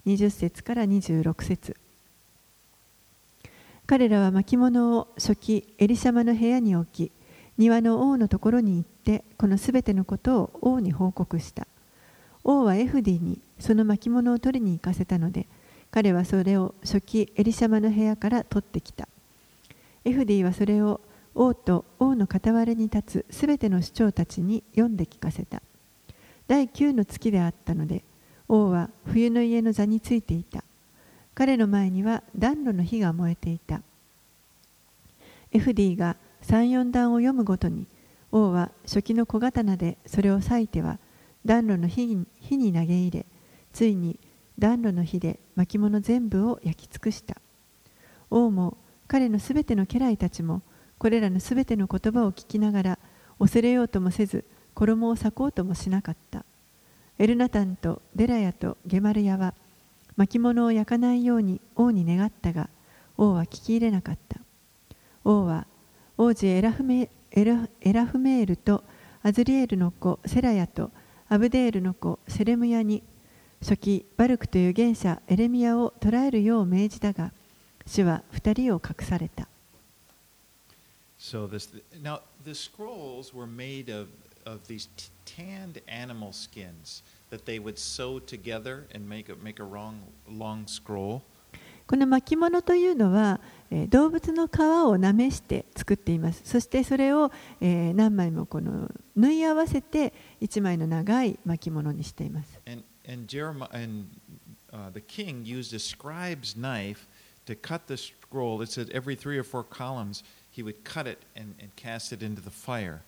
[0.08, 1.85] 20節から26節。
[3.88, 7.12] 彼らは巻物を初期エリシャマの部屋に置き
[7.58, 11.68] 庭の王のところに行ってこのすべてのことを王に報告した。
[12.44, 15.48] 王はエフディにその巻物を取りに行かせたので
[15.92, 19.08] 彼はそれを初期エリシャマの部屋から取ってきた。
[20.04, 21.00] エフディはそれを
[21.36, 25.62] 王と王の傍らに立つすべての首長たちに読んで聞かせた。
[26.48, 28.04] 第9の月であったので
[28.48, 30.64] 王は冬の家の座についていた。
[31.36, 33.82] 彼の前には暖炉の火が燃えていた。
[35.52, 37.88] エフディが34段を読むごとに
[38.32, 40.98] 王は初期の小刀でそれを裂いては
[41.46, 43.26] 暖炉の火に火に投げ入れ
[43.72, 44.20] ついに
[44.58, 47.38] 暖炉の火で巻物全部を焼き尽くした。
[48.32, 50.62] 王も彼のすべての家来たちも
[50.98, 53.00] これらのすべての言葉を聞きながら
[53.40, 56.46] 恐れようともせず衣を裂こうともしなかった。
[57.18, 59.54] エルナタンとデラヤとゲマルヤは
[60.18, 62.70] 巻物を焼かないように王に願ったが
[63.18, 64.40] 王は聞き入れなかった。
[65.24, 65.68] 王は
[66.18, 68.84] 王子エラフメエラエラフメールと
[69.24, 70.92] アズリエルの子セラヤと
[71.28, 73.04] アブデールの子セレムヤに
[73.62, 77.32] 初期バルクという元者エレミヤを捕らえるよう命じたが
[77.86, 79.48] 主は二人を隠された。
[81.18, 81.70] So this
[82.02, 84.10] now the scrolls were made of,
[84.46, 84.88] of these
[85.26, 87.04] tanned animal skins.
[87.35, 91.23] that they would sew together and make a, make a long, long scroll.
[91.87, 93.41] この巻物というのは、
[93.71, 104.07] えー動物の皮をなめして作っていますそしてそれを、えー何枚もこの縫い合わせて一枚の長い巻物にしています And, and, Jeremiah, and
[104.73, 107.09] uh, the king used a scribe's knife
[107.47, 108.63] to cut the scroll.
[108.63, 112.23] It said every three or four columns he would cut it and, and cast it
[112.23, 113.03] into the fire.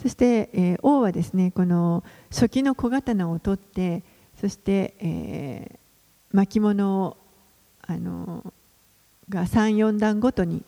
[0.00, 4.02] そして、王はですねこの初期の小刀を取って
[4.40, 5.78] そして、
[6.32, 7.16] 巻物を、
[7.86, 8.52] あの、
[9.28, 10.62] が34段ごとに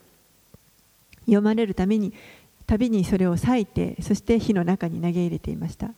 [1.25, 2.13] 読まれるために
[2.67, 5.91] たびにそれを割いてそして火の中に投げ入れていました。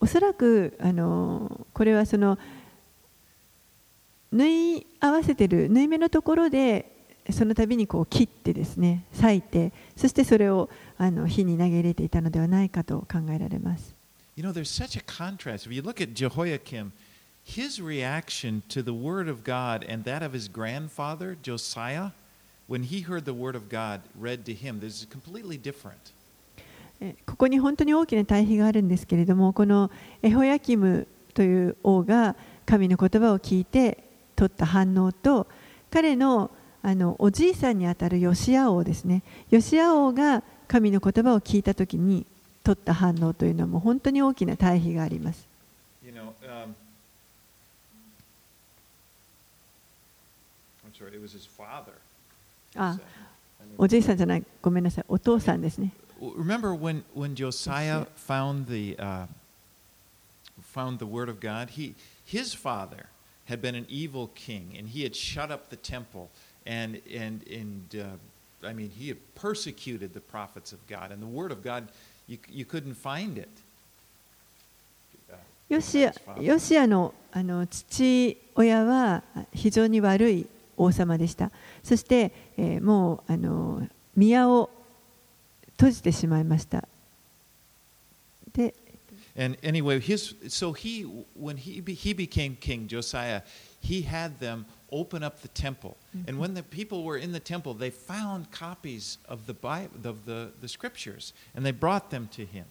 [0.00, 2.38] おそらくあのこれはその
[4.32, 6.92] 縫い合わせてる縫い目のところで
[7.30, 13.94] その度にこう切ってですね裂いてそしてそれをあの火に投げ入れていたのではないかと考えられます。
[14.36, 15.66] You know, there's such a contrast.
[15.66, 16.92] If you look at Jehoiakim,
[17.44, 22.12] his reaction to the word of God and that of his grandfather, Josiah,
[22.66, 26.14] when he heard the word of God read to him, this is completely different.
[27.00, 29.90] えここに本当に大きな対比があるんですけれどもこの
[30.22, 32.36] エホヤキムという王が
[32.66, 34.09] 神の言葉を聞いて
[34.40, 35.46] 取った反応と
[35.90, 36.50] 彼の
[36.82, 42.24] あのおじいさんにあたるヨシア王ですねヨシア王が神の言葉を聞いた時に
[42.64, 45.46] 取った反応というのはもう本当に大きな対比があります。
[46.02, 46.74] You know, um,
[50.94, 51.92] sorry, it was his father.
[52.76, 52.98] あ
[53.76, 55.92] おじいさんじゃないごめんなさいお父さんですね。
[56.18, 59.26] Remember when, when Josiah found the, uh,
[60.62, 61.72] found the Word of God.
[61.72, 63.06] He, his father
[63.50, 66.30] had been an evil king, and he had shut up the temple,
[66.64, 71.26] and, and, and uh, I mean, he had persecuted the prophets of God, and the
[71.26, 71.88] Word of God,
[72.28, 73.48] you, you couldn't find it.
[75.30, 75.34] Uh,
[75.68, 79.22] ヨシア.ヨシアのあの父親は
[79.52, 80.46] 非常に悪い
[80.76, 81.50] 王様でした。
[81.82, 83.86] そして、えーもうあの
[84.16, 84.70] 宮を
[85.76, 86.86] 閉じてしまいました。
[89.34, 91.04] で、And anyway, his so he
[91.36, 93.42] when he be, he became king, Josiah,
[93.80, 95.96] he had them open up the temple.
[96.26, 100.24] And when the people were in the temple, they found copies of the Bible, of
[100.26, 102.64] the, the scriptures, and they brought them to him.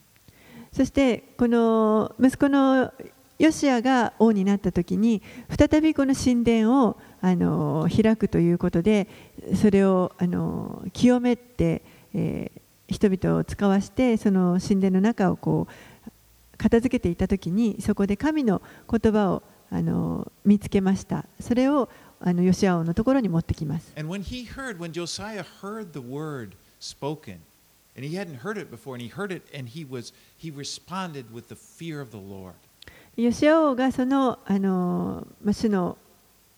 [0.73, 2.91] そしてこの息子の
[3.39, 5.21] ヨシアが王になった時に
[5.57, 9.07] 再びこの神殿をあの開くということで
[9.55, 11.81] それをあの清めて、
[12.13, 15.73] えー人々を使わしてその神殿の中をこう
[16.59, 19.41] 片付けていた時にそこで神の言葉を
[19.71, 21.25] あの見つけました。
[21.39, 21.89] それを
[22.19, 23.93] あのヨシア王のところに持ってきます。
[33.15, 35.97] ヨシア王がその,あの主の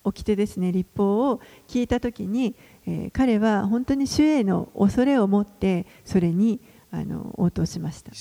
[0.04, 2.54] 掟ですね立法を聞いた時に、
[2.86, 8.12] え、彼は本当に主への恐れを持ってそれにあの応答しました。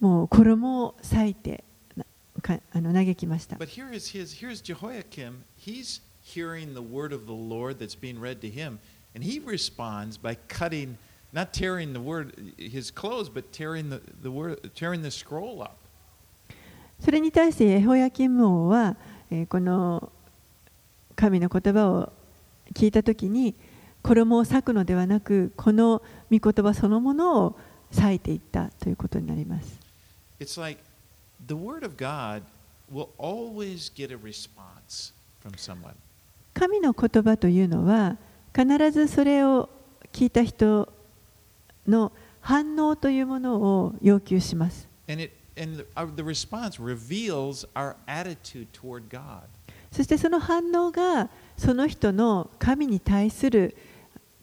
[0.00, 1.64] もう衣を裂いて
[2.72, 5.42] あの嘆きました But here is his here's Jehoiakim.
[5.58, 8.78] He's hearing the word of the Lord that's being read to him,
[9.14, 10.96] and he responds by cutting,
[11.32, 15.76] not tearing the word his clothes, but tearing the, the word tearing the scroll up.
[17.00, 18.96] それに対してエホヤキム王は、
[19.30, 20.12] えーこの
[21.16, 22.12] 神の言葉を
[22.74, 23.56] 聞いた時に
[24.02, 27.58] 衣を裂くのではなくこの御言葉そのものを
[27.90, 29.77] 裂いていったということになります
[36.54, 38.16] 神の言葉というのは
[38.54, 39.68] 必ずそれを
[40.12, 40.92] 聞いた人
[41.86, 44.88] の反応というものを要求します。
[49.90, 53.76] そしてその反応がその人の神に対する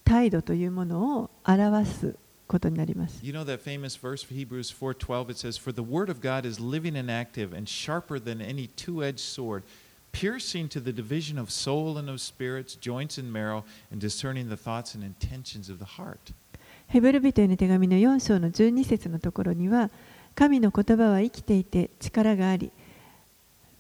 [0.04, 2.16] 態度というものを表す。
[2.48, 6.48] ことになります You know that famous verse for Hebrews 4:12 it says for the word of God
[6.48, 9.64] is living and active and sharper than any two-edged sword
[10.12, 14.56] piercing to the division of soul and of spirits joints and marrow and discerning the
[14.56, 16.34] thoughts and intentions of the heart
[16.88, 19.90] ヘブル人への手紙の4章の12節のところには
[20.36, 22.72] 神の言葉は生きていて力があり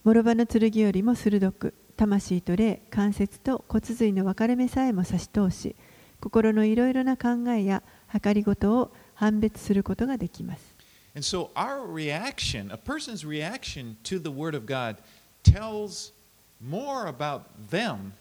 [0.04, 5.76] 諸刃の剣よりも鋭く魂と霊関節と骨髄の分かれ目さえも差し通し
[6.20, 7.84] 心のいろいろな考えや
[8.23, 10.81] 計りごとを判別することができます
[11.15, 14.97] And so our reaction, a person's reaction to the Word of God,
[15.43, 16.13] tells
[16.61, 18.13] more about them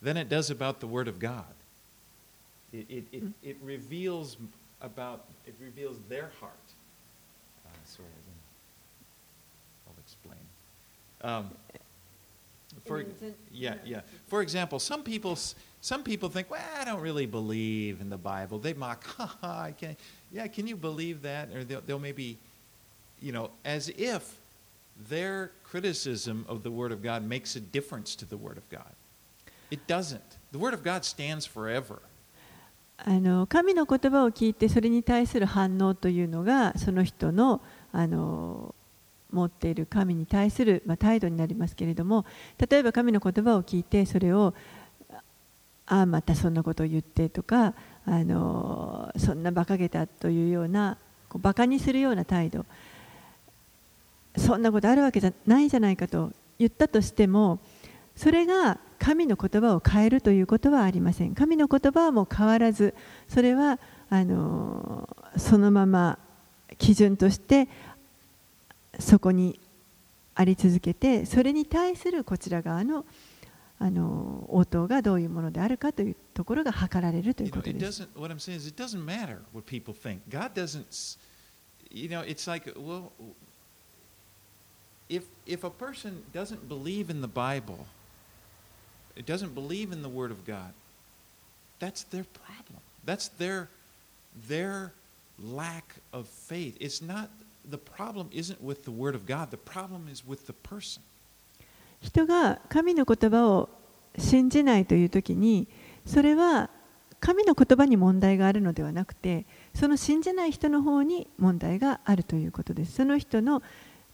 [0.00, 1.44] than it does about the Word of God.
[2.72, 4.36] It, it, it, it reveals
[4.80, 6.52] about it reveals their heart.
[7.66, 8.08] Uh, sorry,
[9.88, 10.38] I'll explain.
[11.22, 11.50] Um,
[12.86, 13.04] for,
[13.50, 14.02] yeah, yeah.
[14.28, 15.36] For example, some people
[15.82, 18.58] some people think, well, I don't really believe in the Bible.
[18.58, 19.98] They mock, ha ha, I can't.
[20.32, 21.50] Yeah, can you believe that?
[21.54, 22.38] Or they'll, they'll maybe,
[23.20, 24.38] you know, as if
[25.08, 28.92] their criticism of the Word of God makes a difference to the Word of God.
[29.70, 30.38] It doesn't.
[30.52, 32.00] The Word of God stands forever.
[33.00, 37.60] あの神の言葉を聞いてそれに対する反応というのがその人の
[37.92, 38.74] あの
[39.30, 42.24] 持っている神に対する、まあ、態度になりますけれども
[42.68, 44.54] 例えば神の言葉を聞いてそれを
[45.85, 47.73] あまたそんなことを言ってとか
[48.05, 50.97] あのそんな馬鹿げたというような
[51.29, 52.65] こう馬鹿にするような態度
[54.37, 57.59] そんなことあるわけじゃないじゃないかと言ったとしても
[58.15, 61.35] それが神の言葉を変えるということはありません。
[61.35, 62.93] 神の言葉はもう変わらず、
[63.27, 63.77] それは
[64.09, 66.17] あのそのまま
[66.77, 67.67] 基準として
[68.97, 69.59] そこに
[70.35, 73.03] あり続けて、それに対するこちら側の
[73.80, 78.02] あの応答がどういうものであるかというところが図られるという You know, こと it です。
[78.02, 78.18] doesn't.
[78.18, 80.20] What I'm saying is, it doesn't matter what people think.
[80.28, 80.86] God doesn't.
[80.88, 81.16] s-
[81.90, 83.10] You know, it's like well,
[85.08, 87.86] if if a person doesn't believe in the Bible,
[89.16, 90.72] it doesn't believe in the Word of God.
[91.78, 92.80] That's their problem.
[93.04, 93.68] That's their
[94.48, 94.92] their
[95.38, 96.76] lack of faith.
[96.80, 97.30] It's not
[97.64, 99.50] the problem isn't with the Word of God.
[99.50, 101.02] The problem is with the person.
[102.03, 103.69] 人が神の言葉を
[104.19, 105.67] 信じないという時に
[106.05, 106.69] それは
[107.19, 113.63] 神の言葉に問題があるのではなくてその信じない人の方に問題があるということですその人の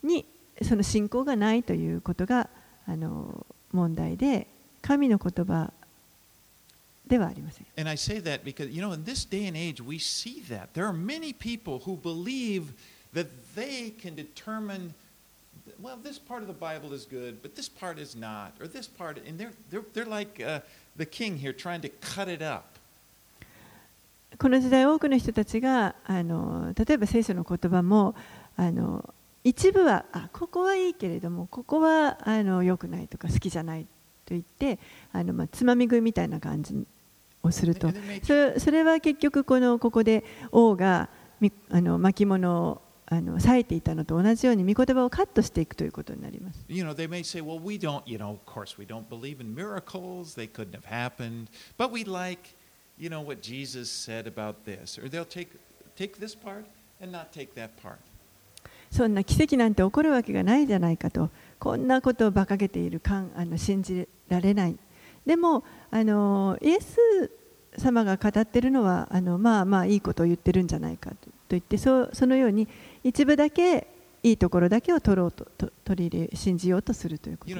[0.03, 0.25] に
[0.61, 2.49] その信仰がないということが
[2.85, 4.47] あの問題で
[4.81, 5.73] 神の言葉
[7.07, 7.65] ではありません。
[7.75, 10.69] And I say that because, you know, in this day and age, we see that.
[10.73, 12.73] There are many people who believe
[13.13, 14.93] that they can determine,
[15.81, 18.87] well, this part of the Bible is good, but this part is not, or this
[18.87, 20.59] part, and they're, they're, they're like uh,
[20.97, 22.75] the king here trying to cut it up.
[24.37, 28.15] この時代多くの人たちがあの例えば聖書の言葉も
[28.55, 29.13] あの
[29.43, 33.87] 一部はあここはいいけれどもここはあの良くないとか好きじゃないと
[34.29, 34.79] 言って
[35.11, 36.85] あの、まあ、つまみ食いみたいな感じ
[37.43, 37.89] をすると
[38.23, 41.09] それそれは結局このここで王が
[41.41, 42.81] みあの巻物を
[43.11, 46.63] あの裂いていたのと同じように御言葉をカットしていくということになります。
[46.67, 49.55] You know, they may say, well, we don't, you know, of course, we don't believe in
[49.55, 50.35] miracles.
[50.35, 51.47] They couldn't have happened.
[51.77, 52.55] But we like,
[52.99, 54.99] you know, what Jesus said about this.
[54.99, 55.49] Or they'll take,
[55.95, 56.65] take this part
[57.01, 57.97] and not take that part.
[58.91, 61.29] そんな奇跡なんて起こるわけがないじゃないかと
[61.59, 64.75] こんなことを馬鹿げているかんあの信じられない
[65.27, 66.97] でもあのイエス
[67.77, 72.67] 様が語っているのはあのまあまあいいことを言ってるんじゃないかととと言ってそ,のように
[73.03, 73.87] 一部だけ
[74.21, 75.47] いいところだけを取ろうと,
[75.83, 77.57] 取り入れ信じようとするということです。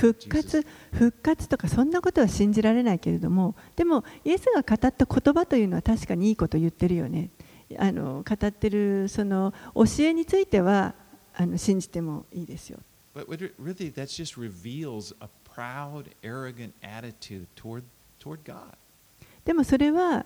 [0.00, 7.30] 復活,復活とかそんなことは信じられないけれどもでもイエスが語った言葉というのは確かにいいことを言ってるよね。
[7.78, 10.94] あの語ってるその教えについては
[11.34, 12.78] あの信じてもいいですよ。
[13.14, 17.84] But really, that just reveals a proud, arrogant attitude toward,
[18.18, 18.74] toward God.
[19.44, 20.24] でもそれは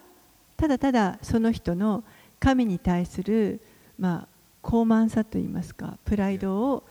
[0.56, 2.04] ただただその人の
[2.40, 3.60] 神に対する、
[3.98, 4.28] まあ、
[4.62, 6.84] 高慢さといいますかプライドを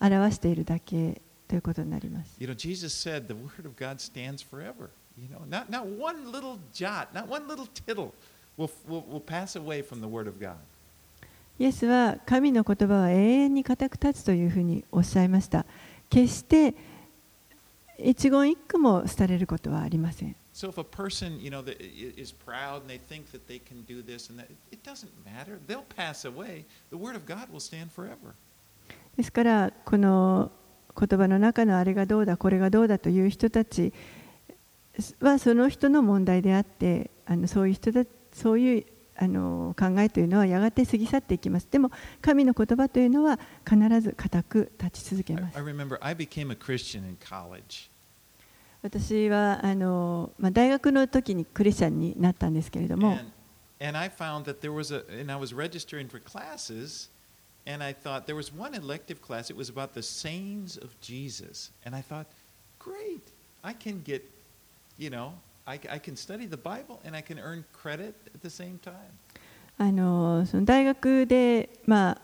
[0.00, 4.90] 表しているだけということになります You know, Jesus said the word of God stands forever.
[5.18, 8.14] You know, not, not one little jot, not one little tittle
[8.56, 10.56] will, will, will pass away from the word of God.
[11.58, 15.66] イエスは神の言葉は永遠に固く立つというふうにおっしゃいました。
[16.08, 16.74] 決して
[17.98, 20.34] 一言一句も廃れることはありません。
[29.16, 30.50] ですから、この
[30.98, 33.92] 言葉の中のあれがどうだ、これがどうだという人たち
[35.20, 38.84] はその人の問題であって、あのそういう人たち、そういう。
[39.16, 41.90] あの考えというのはやがて過ぎ去っていきますでも
[42.20, 43.38] 神の言葉というのは
[43.68, 45.58] 必ず固く立ち続けます.
[48.82, 53.18] 私はあの、まあ、大学の時にクリスチャンになったんですけれども
[53.82, 57.08] and I found that there was a, and I was registering for classes,
[57.66, 61.72] and I thought there was one elective class, it was about the sayings of Jesus.
[61.84, 62.26] And I thought,
[62.78, 63.28] great,
[63.64, 64.22] I can get,
[64.98, 65.34] you know,
[65.64, 68.94] I, I can study the Bible and I can earn credit at the same time.
[69.78, 72.18] あのその大学で、まあ、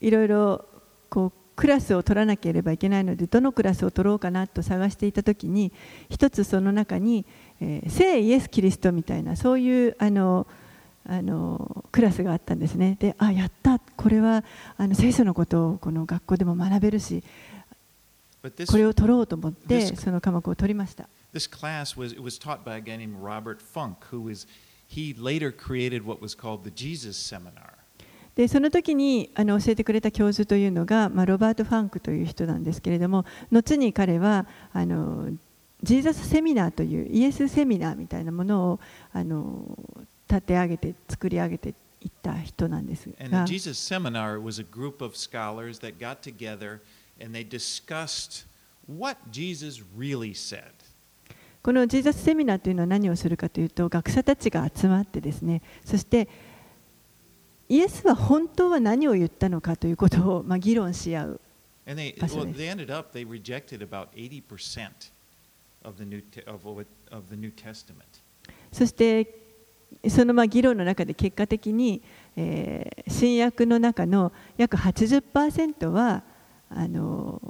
[0.00, 0.64] いろいろ
[1.08, 5.72] こうクラスを取らなければいけないのでどのクラスを取ろうかなと探していた時に
[6.10, 7.24] 一つその中に、
[7.60, 10.46] えー聖イエス・キリストみたいなそういうあの
[11.06, 12.96] あのクラスがあったんですね。
[12.98, 14.44] であやったこれは
[14.76, 17.22] あの聖書のことをこの学校でも学べるし
[18.42, 21.08] これを取ろうと思ってその科目を取りました。
[21.33, 24.47] this class was, it was taught by a guy named Robert Funk, who was,
[24.87, 27.73] he later created what was called the Jesus Seminar.
[28.35, 35.31] でその時にあの教えてくれた教授というのが、まあ、ロバート・ファンクという人なんですけれども後に彼はあの
[35.81, 38.79] ジーザスセミナーというイエスセミナーみたいなものを
[39.11, 39.75] あの
[40.29, 41.69] 立て上げて作り上げて
[42.01, 46.81] いった人なんです And が the Jesus Seminar was a group of scholars that got together
[47.19, 48.45] and they discussed
[48.87, 50.73] what Jesus really said.
[51.62, 56.28] このジーザスセミナーというのは何をするかというと学者たちが集まってですねそして
[57.68, 61.40] イエスは本当は何を言ったのかということを、まあ、議論し合う
[61.86, 62.56] And they, Pastor well, Dave.
[62.56, 64.90] they ended up, they rejected about 80%
[65.84, 68.04] of the New, Te- of, what- of the New Testament.
[68.72, 69.26] そして
[70.08, 72.02] そのまあ議論の中で結果的に、
[72.36, 76.22] えー新約の中の約80%は
[76.70, 77.40] あの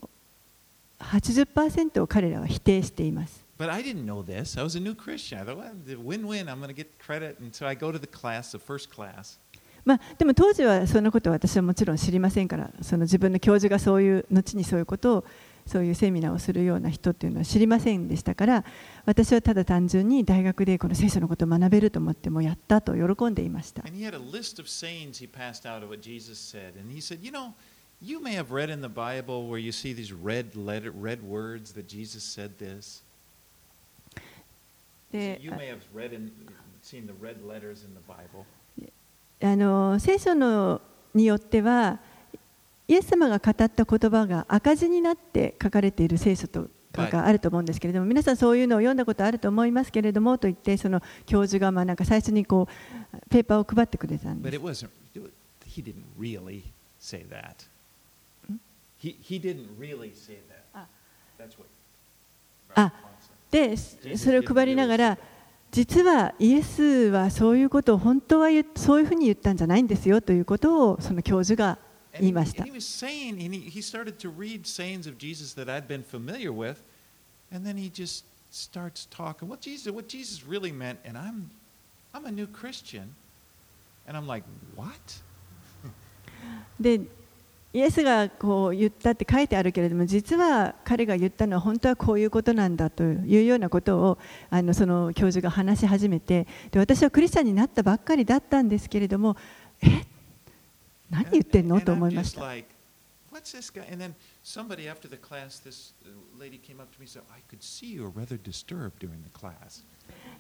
[0.98, 3.41] 80%を彼らは否定しています。
[3.58, 4.56] But I didn't know this.
[4.58, 5.38] I was a new Christian.
[5.38, 6.48] I thought, well, win-win.
[6.48, 7.38] I'm going to get credit.
[7.38, 9.38] And so I go to the class, the first class.
[9.84, 15.24] まあ、でも当時はそんなことは私はもちろん知りませんからその自分の教授がそういう後にそういうことを
[15.66, 18.64] そういうセミナーをするような人っていうのは知りませんでしたから
[19.06, 23.82] 私はただ単純に大学でこの聖書のことを学べると思ってもうやったと喜んでいました。
[28.04, 31.86] You may have read in the Bible where you see these red, letter, red words that
[31.86, 33.00] Jesus said this.
[33.00, 33.12] で
[34.16, 35.01] You may have read and seen the red letters in the
[38.06, 38.44] Bible.
[39.44, 40.80] あの聖書の
[41.14, 41.98] によっては
[42.88, 54.56] イエス様が語った言葉が赤字になって書かれている聖書とかがあると思うんですけれども皆さんそういうのを読んだことあると思いますけれどもと言ってその教授がまあなんか最初にこうペーパーを配ってくれたんです。
[54.58, 54.88] wasn't,
[55.66, 56.62] he didn't really
[57.00, 57.66] say that.
[58.98, 60.64] He, he didn't really say that.
[60.74, 60.86] Ah.
[61.38, 61.66] That's what.
[62.76, 62.92] Ah.
[63.52, 63.76] で
[64.16, 65.18] それを配りながら
[65.70, 71.78] 実はイエスはそういうことを本当はそういうふうに言ったんじゃないんですよということをその教授が
[72.18, 72.64] 言いました。
[77.52, 81.50] and then he just starts talking what Jesus, what Jesus really meant, and I'm,
[82.14, 83.14] I'm a new Christian,
[84.06, 84.44] and I'm like,
[84.74, 85.22] what?
[86.80, 87.00] で
[87.74, 94.18] イエスがこう言ったって書いてあるけれども実は彼が言ったのは本当はこういうことなんだというようなことを
[94.50, 99.36] あのその教授が話し始めてで私はクリスチャンになったばっかりだったんですけれども
[99.82, 100.04] え
[101.08, 102.42] 何言ってんのと思いました。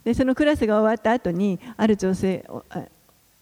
[0.04, 2.44] でそのクラスが終わった後にある女性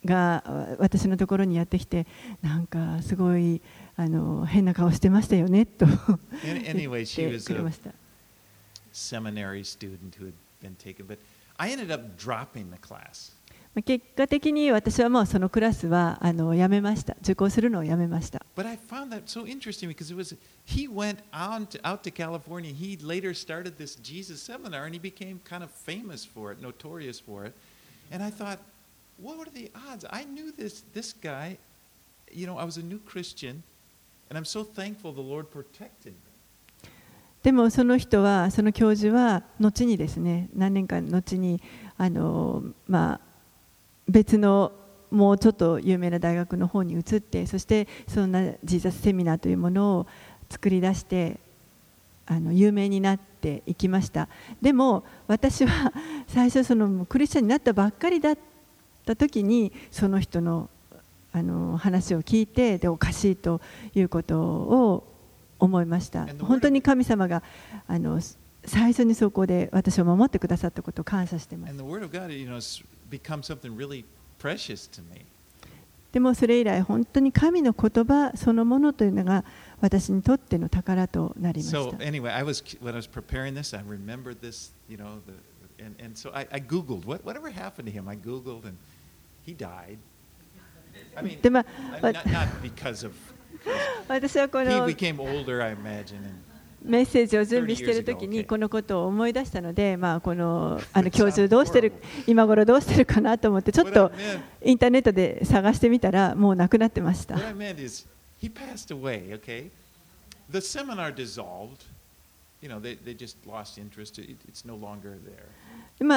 [0.05, 2.07] があ私のところにやってきて
[2.43, 3.61] なんかすごい
[3.97, 5.99] あの変な顔してましたよねと And
[6.43, 7.91] 言 anyway, ってくれました。
[8.93, 11.19] seminary student who had been taken, but
[11.59, 13.33] I ended up dropping the class.
[13.73, 20.37] まあ結果的に私はもうそのクラスはあのやめました受講するのをやめました But I found that so interesting because it was
[20.67, 22.73] he went on to, out to California.
[22.73, 27.21] He later started this Jesus seminar and he became kind of famous for it, notorious
[27.21, 27.55] for it.
[28.11, 28.59] And I thought,
[29.23, 30.05] what are the odds?
[30.11, 31.59] I knew this this guy.
[32.33, 33.63] You know, I was a new Christian,
[34.29, 36.31] and I'm so thankful the Lord protected me.
[37.43, 41.63] でもその人はその教授は後にですね何年か後に
[41.97, 43.21] あの、まあ、
[44.07, 44.73] 別の
[45.11, 50.07] もうちょっと有名な大学の方に移ってそしてそんなジーザスセミナーというものを
[50.51, 51.41] 作り出して
[52.27, 54.29] あの有名になっていきました
[54.61, 55.95] でも私は
[56.27, 58.50] 最初そのクリスチャンになったばっかりだった
[59.17, 60.69] 時にその人の
[61.33, 63.61] あの話を聞いてでおかしいと
[63.95, 65.05] いうことを
[65.61, 67.45] 思いました本当に神様が
[67.87, 68.21] あの
[68.65, 71.77] 最初にそこで私を守ってくださったことを感謝しています.
[76.13, 79.45] でもそれ以来本当に神の言葉そのものというのが
[79.81, 85.21] 私にとっての宝となりまし So た anyway, I was when I was preparing this, I remembered this, you know,
[85.27, 88.09] the, and, and so I, I Googled what whatever happened to him.
[88.09, 88.77] I Googled and he died.
[88.77, 89.40] I mean,
[91.43, 91.65] でまあ、
[94.09, 94.87] 私はこの
[96.83, 101.93] メッセージを準備しているときにこのことを思い出したので、まあ、この,あの教授どうしてる
[102.27, 104.11] 今頃どうしてるかなと思ってちょっと
[104.65, 107.37] インターネットで探してみたらもう亡くなってました。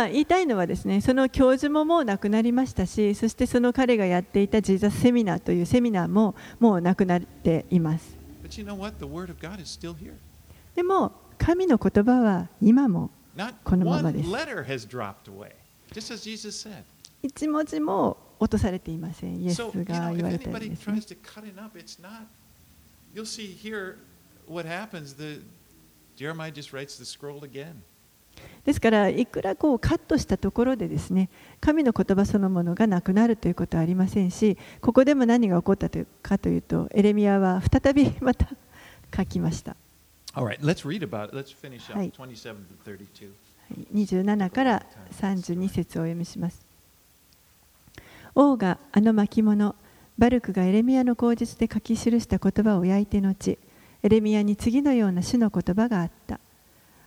[0.10, 8.18] 言いたいのはですね、その教授ももうなくなりましたし、そしてその彼がやっていたジーザスセミナーというセミナーももうなくなっています。
[10.76, 13.10] でも、神の言葉は今も
[13.64, 14.30] このままです。
[17.22, 19.42] 一文字も落とされていません。
[19.42, 20.96] イエスが言われたようです、ね。
[26.24, 27.84] Jeremiah just writes the scroll again.
[28.66, 38.48] ですからいくらこうカットしたところでですね神の言葉そのものがなくなるということはありませんしここでも何が起こったというかというとエレミアは再びまた
[39.16, 39.76] 書きました。
[40.34, 41.36] All right, let's read about it.
[41.36, 42.56] Let's finish up はい27 to
[42.86, 43.28] 32.
[43.28, 43.34] は
[43.76, 44.86] い27から
[45.20, 46.66] 32節をお読みします。
[48.34, 49.76] 王があの巻物
[50.18, 53.60] バルクがエレミアの口実で書き記した言葉を焼いて後
[54.04, 56.40] エレミアに次のような主の言葉があった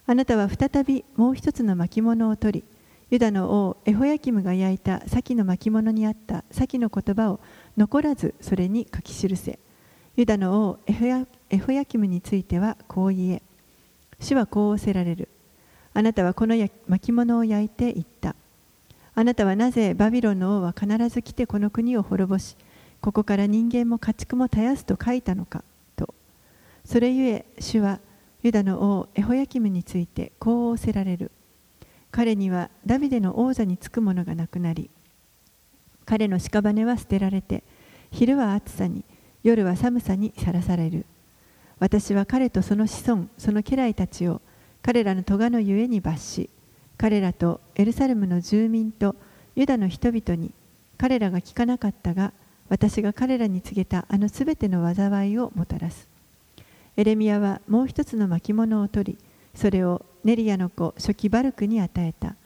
[0.07, 2.65] あなたは再びもう一つの巻物を取り
[3.11, 7.41] ユダの王エホヤキムが焼いた先の巻物にあった先の言葉を
[7.77, 9.59] 残らずそれに書き記せ
[10.17, 13.43] ユダの王エホヤエホヤキムについてはこう言え
[14.19, 15.29] 主はこう仰せられる
[15.97, 16.55] あなたはこの
[16.89, 18.37] 巻物を焼いて言った。
[19.15, 22.55] あなたはなぜバビロンの王は必ず来てこの国を滅ぼし、
[23.01, 25.65] ここから人間も家畜も絶やすと書いたのか。
[26.87, 28.01] それゆえ、主は、
[28.43, 31.33] ユダの王エホヤキムについてこう仰せられる。
[32.13, 34.89] 彼にはダビデの王座につくものがなくなり
[36.07, 37.63] 彼の屍は捨てられて
[38.11, 39.05] 昼は暑さに
[39.43, 41.05] 夜は寒さにさらされる。
[41.79, 44.41] 私は彼とその子孫その家来たちを
[44.81, 46.49] 彼らの咎のゆえに罰し
[46.97, 49.15] 彼らとエルサレムの住民と
[49.57, 50.53] ユダの人々に
[50.97, 52.33] 彼らが聞かなかったが
[52.71, 56.16] 私が彼らに告げたあのすべての災いをもたらす。
[56.97, 59.19] エレミヤはもう一つの巻物を取り
[59.55, 62.37] それをネリアの子初期バルクに与えた。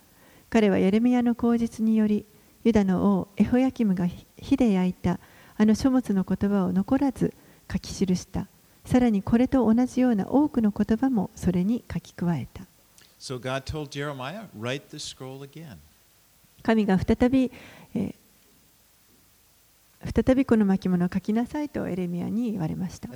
[0.49, 2.27] 彼はエレミヤの口実により
[2.65, 5.19] ユダの王エホヤキムが火で焼いた
[5.57, 7.33] あの書物の言葉を残らず
[7.71, 8.49] 書き記した。
[8.85, 12.65] さらにこれと同じような多くの言葉もそれに書き加えた。
[13.19, 15.77] So God told Jeremiah, write the scroll again.
[16.63, 17.51] 神が再び、
[17.95, 18.15] えー
[20.03, 23.09] 再びこの巻物を書きなさいとエレミアに言われました。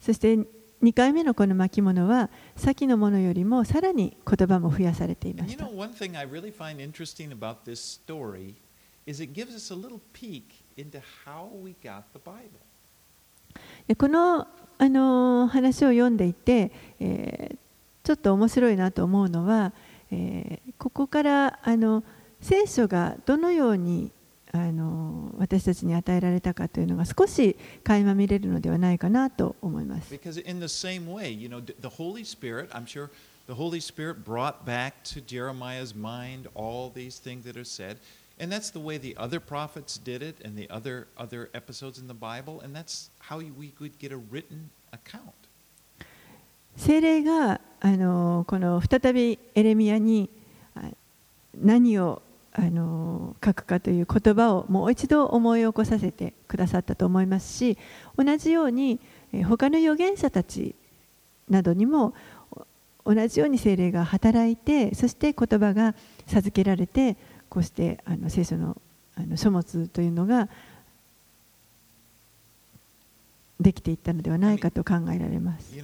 [0.00, 0.34] そして
[0.82, 5.64] 2回目のこの巻物は、先のものよりもさらに言葉も増やされていました。
[13.96, 14.46] この,
[14.78, 17.56] あの話を読んでいて、え、
[18.02, 19.72] ちょっと面白いなと思うのは、
[20.10, 22.02] え、ここからあ、の
[22.42, 24.10] 聖書がどのように
[24.52, 30.12] あの私たちに与えられたかというのが少し垣間見れるのではないかなと思います。
[33.48, 37.96] The Holy Spirit, brought back to Jeremiah's mind all these things that are said.
[38.38, 42.06] And that's the way the other prophets did it and the other other episodes in
[42.06, 45.34] the Bible, and that's how we could get a written account.
[46.76, 50.30] 聖霊があのこの再びエレミヤに
[50.74, 50.90] あ
[51.54, 52.22] 何を
[52.54, 57.78] あの書くかという言葉をもう一度思い起こさせてくださったと思いますし
[58.16, 59.00] 同じように
[59.48, 60.74] 他の預言者たち
[61.48, 62.14] などにも
[63.04, 65.94] 同じように聖霊が働いてそして言葉が
[66.26, 67.16] 授けられて
[67.48, 68.76] こうしてあの聖書の
[69.14, 70.48] あの書物というのが
[73.60, 75.74] できていったのではないかと考えられます。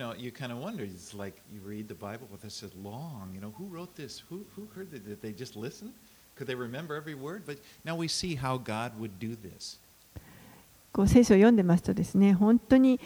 [11.07, 13.01] 聖書を読んでますとですね、本当に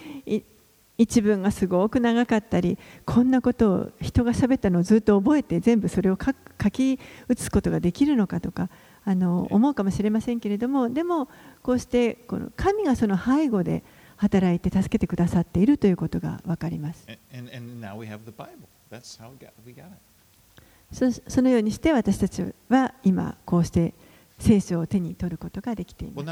[0.98, 6.34] 一文がすごく長かったり、こんなことを人がしゃべったのをずっと覚えて、全部それを書,
[6.70, 8.68] き写すことができるのかとか
[9.04, 11.28] あの思うかもしれませんけれども、でも、
[11.62, 13.82] こうしてこの神がその背後で
[14.16, 17.06] 働いて助けてくださっているということがわかります。
[20.92, 23.94] そそのようにして私たちは今こうして
[24.38, 26.26] 聖書を手に取ることができています。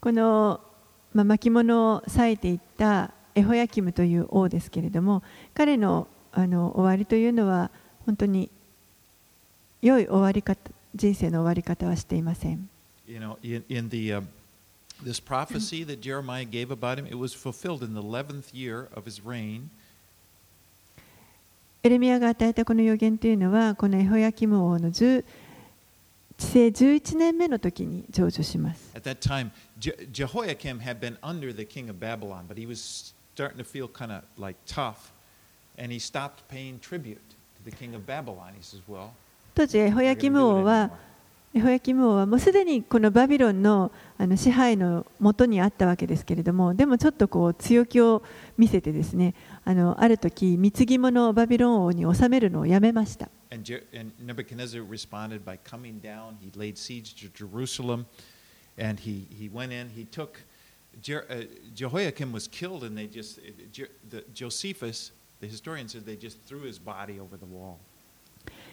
[0.00, 0.60] この、
[1.12, 5.22] まあ、巻物を裂いていったエホヤキムという王ですけれども
[5.52, 7.70] 彼のあの終わりというのは
[8.06, 8.50] 本当に
[9.82, 12.68] 良い終わり方人生の終わり方はしていません
[13.06, 14.24] You know, in, in the um,
[15.04, 19.04] this prophecy that Jeremiah gave about him, it was fulfilled in the 11th year of
[19.04, 19.70] his reign.
[21.82, 25.24] エレミアが与えたこの予言というのはこのエホヤキム王の10
[26.36, 33.14] 治世11年目の時に成就します At that time, Je- Jehoiakim had been under the king of Babylon, but he was
[33.34, 35.10] starting to feel kind of like tough,
[35.78, 37.16] and he stopped paying tribute
[37.56, 38.52] to the king of Babylon.
[38.54, 39.10] He says, "Well,
[39.54, 40.90] 当時エホヤキム王は anymore."
[41.52, 48.22] エホヤキム王はもうすでにこのバビロンのあの支配のもとにあったわけですけれどもでもちょっとこう強気を
[48.56, 49.34] 見せてですね
[49.64, 56.36] あのある時貢ぎ物をバビロン王に納めるのをやめました And, Je- and Nebuchadnezzar responded by coming down.
[56.40, 58.06] He laid siege to Jerusalem,
[58.78, 59.88] and he, he went in.
[59.92, 60.38] He took
[61.02, 61.42] Jer- uh,
[61.74, 66.38] Jehoiakim was killed, and they just uh, Je- the, Josephus, the historian, said they just
[66.46, 67.80] threw his body over the wall.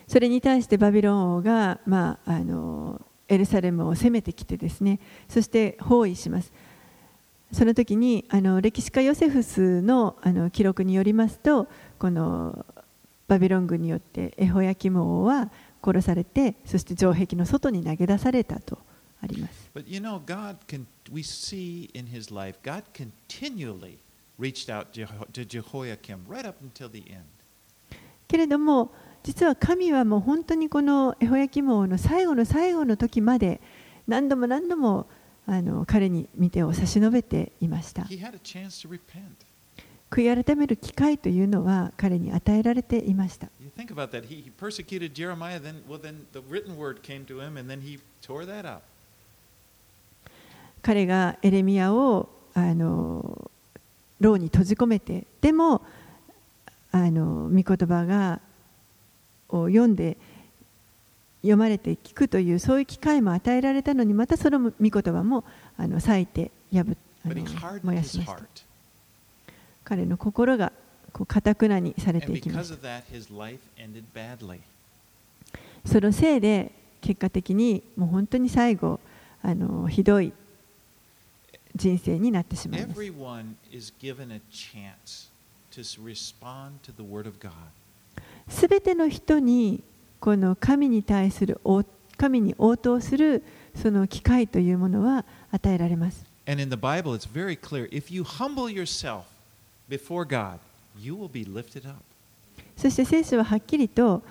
[0.08, 6.52] それに対してバビロン王が、まあ、あのエルサレムを攻めてきてですねそして包囲します
[7.52, 11.68] その時にあの歴史家ヨセフスのあの記録によりますと
[12.00, 12.66] この
[13.28, 15.52] バビロン軍によってエホヤキム王は
[15.84, 18.78] 殺されてそして城壁の外に投げ出されたと
[19.22, 20.86] あります But you know, God can.
[21.12, 24.00] We see in his life, God continually
[24.38, 27.24] reached out to Jehoiakim right up until the end.
[28.28, 28.92] けれども
[29.28, 33.60] 実は神はもう本当にこのエホヤキモの最後の最後の時まで
[34.08, 35.06] 何度も何度も
[35.46, 38.04] あの彼に見てを差し伸べていました。
[40.10, 43.50] 悔い改める機会というのは彼に与えられていました。
[50.82, 53.52] 彼がエレミアをあの
[54.22, 55.82] 牢に閉じ込めて、でも、
[56.94, 58.40] あの御言葉が
[59.50, 60.18] を読んで
[61.42, 65.44] 読まれて聞くというそういう機会も与えられたのにまたその御言葉も
[65.78, 66.80] あの裂いて破
[67.26, 67.36] あの
[67.84, 68.42] 燃やしました.
[69.84, 70.72] 彼の心が
[71.14, 72.70] こう堅くなにされていきまし
[75.84, 76.72] た.そのせいで
[77.02, 79.00] 結果的にもう本当に最後
[79.42, 80.34] あのひどい
[81.76, 83.00] 人生になってしまいます
[88.48, 89.84] すべての人に
[90.20, 91.60] この神に対する
[92.18, 93.44] 神に応答する
[93.76, 96.26] その機会というものは与えられます。
[102.76, 104.24] そして聖書ははっきりと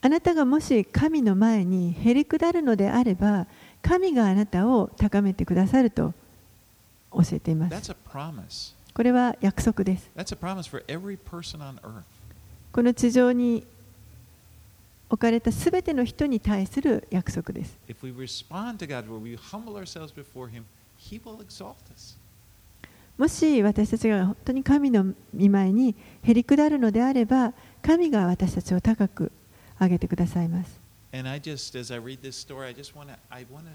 [0.00, 3.46] あなたがもし神の前にへりくだるのであれば
[3.82, 6.12] 神があなたを高めてくださると
[7.12, 7.94] 教えています。
[8.94, 10.10] これは約束です。
[12.72, 13.64] この地上に
[15.10, 17.78] 置かれたすべての人に対する約束です。
[23.18, 25.04] もし私たちが本当に神の
[25.36, 27.52] 御前にへりくだるのであれば
[27.82, 29.30] 神が私たちを高く
[29.78, 30.80] 上げてくださいます。
[31.12, 33.70] And I just, as I read this story, I just want to, I want to,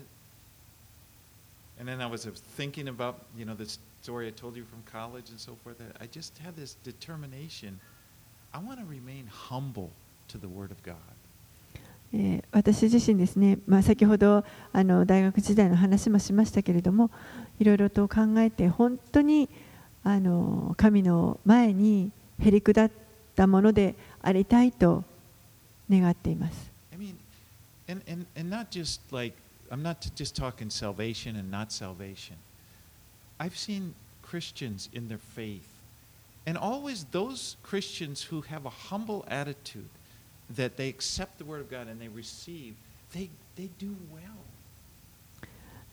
[1.79, 2.27] and then I was
[2.57, 5.75] thinking about, you know, this story I told you from college and so forth.
[6.01, 7.79] I just had this determination.
[8.57, 9.91] I want to remain humble
[10.29, 10.95] to the Word of God.
[12.11, 14.43] えー私自身ですね、まあ、先ほど
[14.73, 17.11] あの大学時代の話もしましたけれども
[17.59, 19.47] いろいろと考えて本当に
[20.03, 22.91] あの神の前にへりくだっ
[23.35, 23.93] たもので
[24.23, 25.03] ありたいと
[25.87, 26.71] 願っています。
[26.91, 27.15] I mean,
[27.87, 29.37] and, and, and not just like,
[29.69, 32.37] I'm not just talking salvation and not salvation.
[33.37, 33.93] I've seen
[34.23, 35.61] Christians in their faith,
[36.47, 39.89] and always those Christians who have a humble attitude,
[40.55, 42.75] that they accept the Word of God and they receive,
[43.13, 44.21] they, they do well.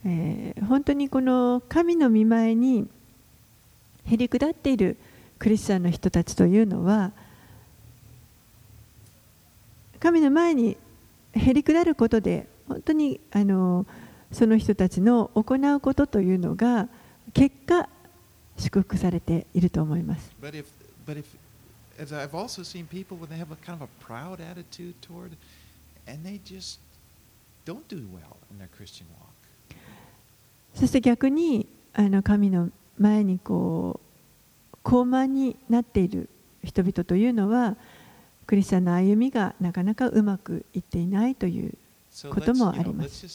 [0.06, 2.86] えー本当にこの神の御前に
[4.06, 4.96] へりくだっている
[5.38, 7.10] クリスチャンの人たちというのは
[9.98, 10.76] 神の前に
[11.32, 13.86] へりくだることで本当にあの
[14.30, 16.88] その人たちの行うことというのが
[17.32, 17.88] 結果
[18.56, 20.30] 祝福されていると思います。
[30.74, 31.68] そして逆に
[32.24, 36.28] 神の前にこう高慢になっている
[36.64, 37.76] 人々というのは
[38.46, 41.74] クリスチャンの歩みがなかなかうまくいっていないという
[42.30, 43.26] こともあります。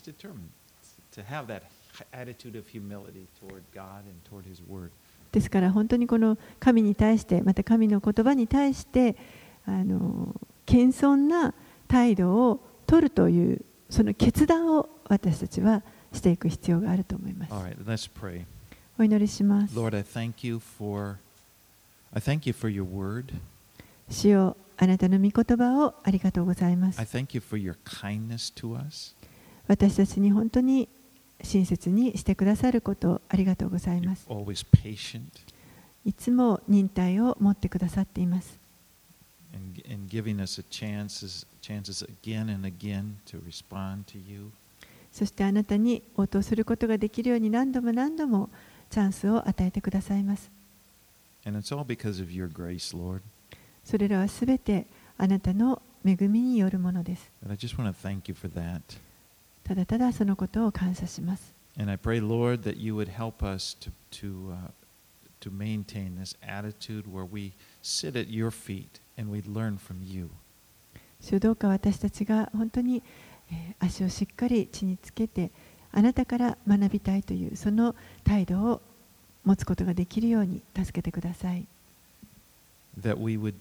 [5.32, 9.16] ですから本当にこの神に対してまた神の言葉に対して
[9.66, 11.54] あの謙遜な
[11.88, 17.54] 態度を取るというその決断を私たちはしていく必要があると思います。
[17.54, 18.46] All right, let's pray.
[18.98, 19.76] お祈りします。
[19.76, 21.18] Lord, I thank you for,
[22.14, 23.34] I thank you for your word.
[24.10, 27.00] 主よあなたの御言葉をありがとうございます。
[27.00, 29.16] I thank you for your kindness to us.
[29.68, 30.90] 私たちに本当に
[31.44, 34.26] 親切にしてくださることありがとうございます。
[36.06, 38.60] いつも忍耐を持ってくださっています。
[45.12, 48.50] そしてあなたに応答することができるように何度も何度も
[48.90, 50.52] チャンスを与えてくださいます。
[53.84, 54.86] それらはすべて
[55.18, 57.32] あなたの恵みによるものです。
[59.70, 61.54] ただただそのことを感謝します。
[71.22, 73.04] 主どう私たちが本当に
[73.78, 75.52] 足をしっかり血につけて、
[75.92, 78.82] あなたから学びたいというその態度を
[79.46, 81.68] 持つことができるように助けてください。
[83.00, 83.54] That we would,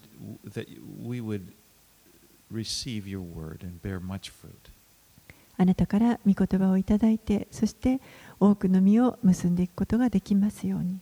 [0.54, 0.66] that
[1.06, 1.52] we would
[2.50, 4.78] receive your word and bear much fruit.
[5.59, 8.00] あなたから御言葉をいただいてそして
[8.40, 11.00] 多くの実を結んでいくことができますように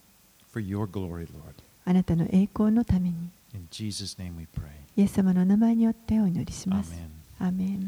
[0.51, 1.29] For your glory, Lord.
[1.85, 3.15] あなたの栄光のために
[3.55, 4.63] In Jesus' name we pray.
[4.97, 6.95] イエス様の名前によってお祈りします。
[7.39, 7.87] アーメン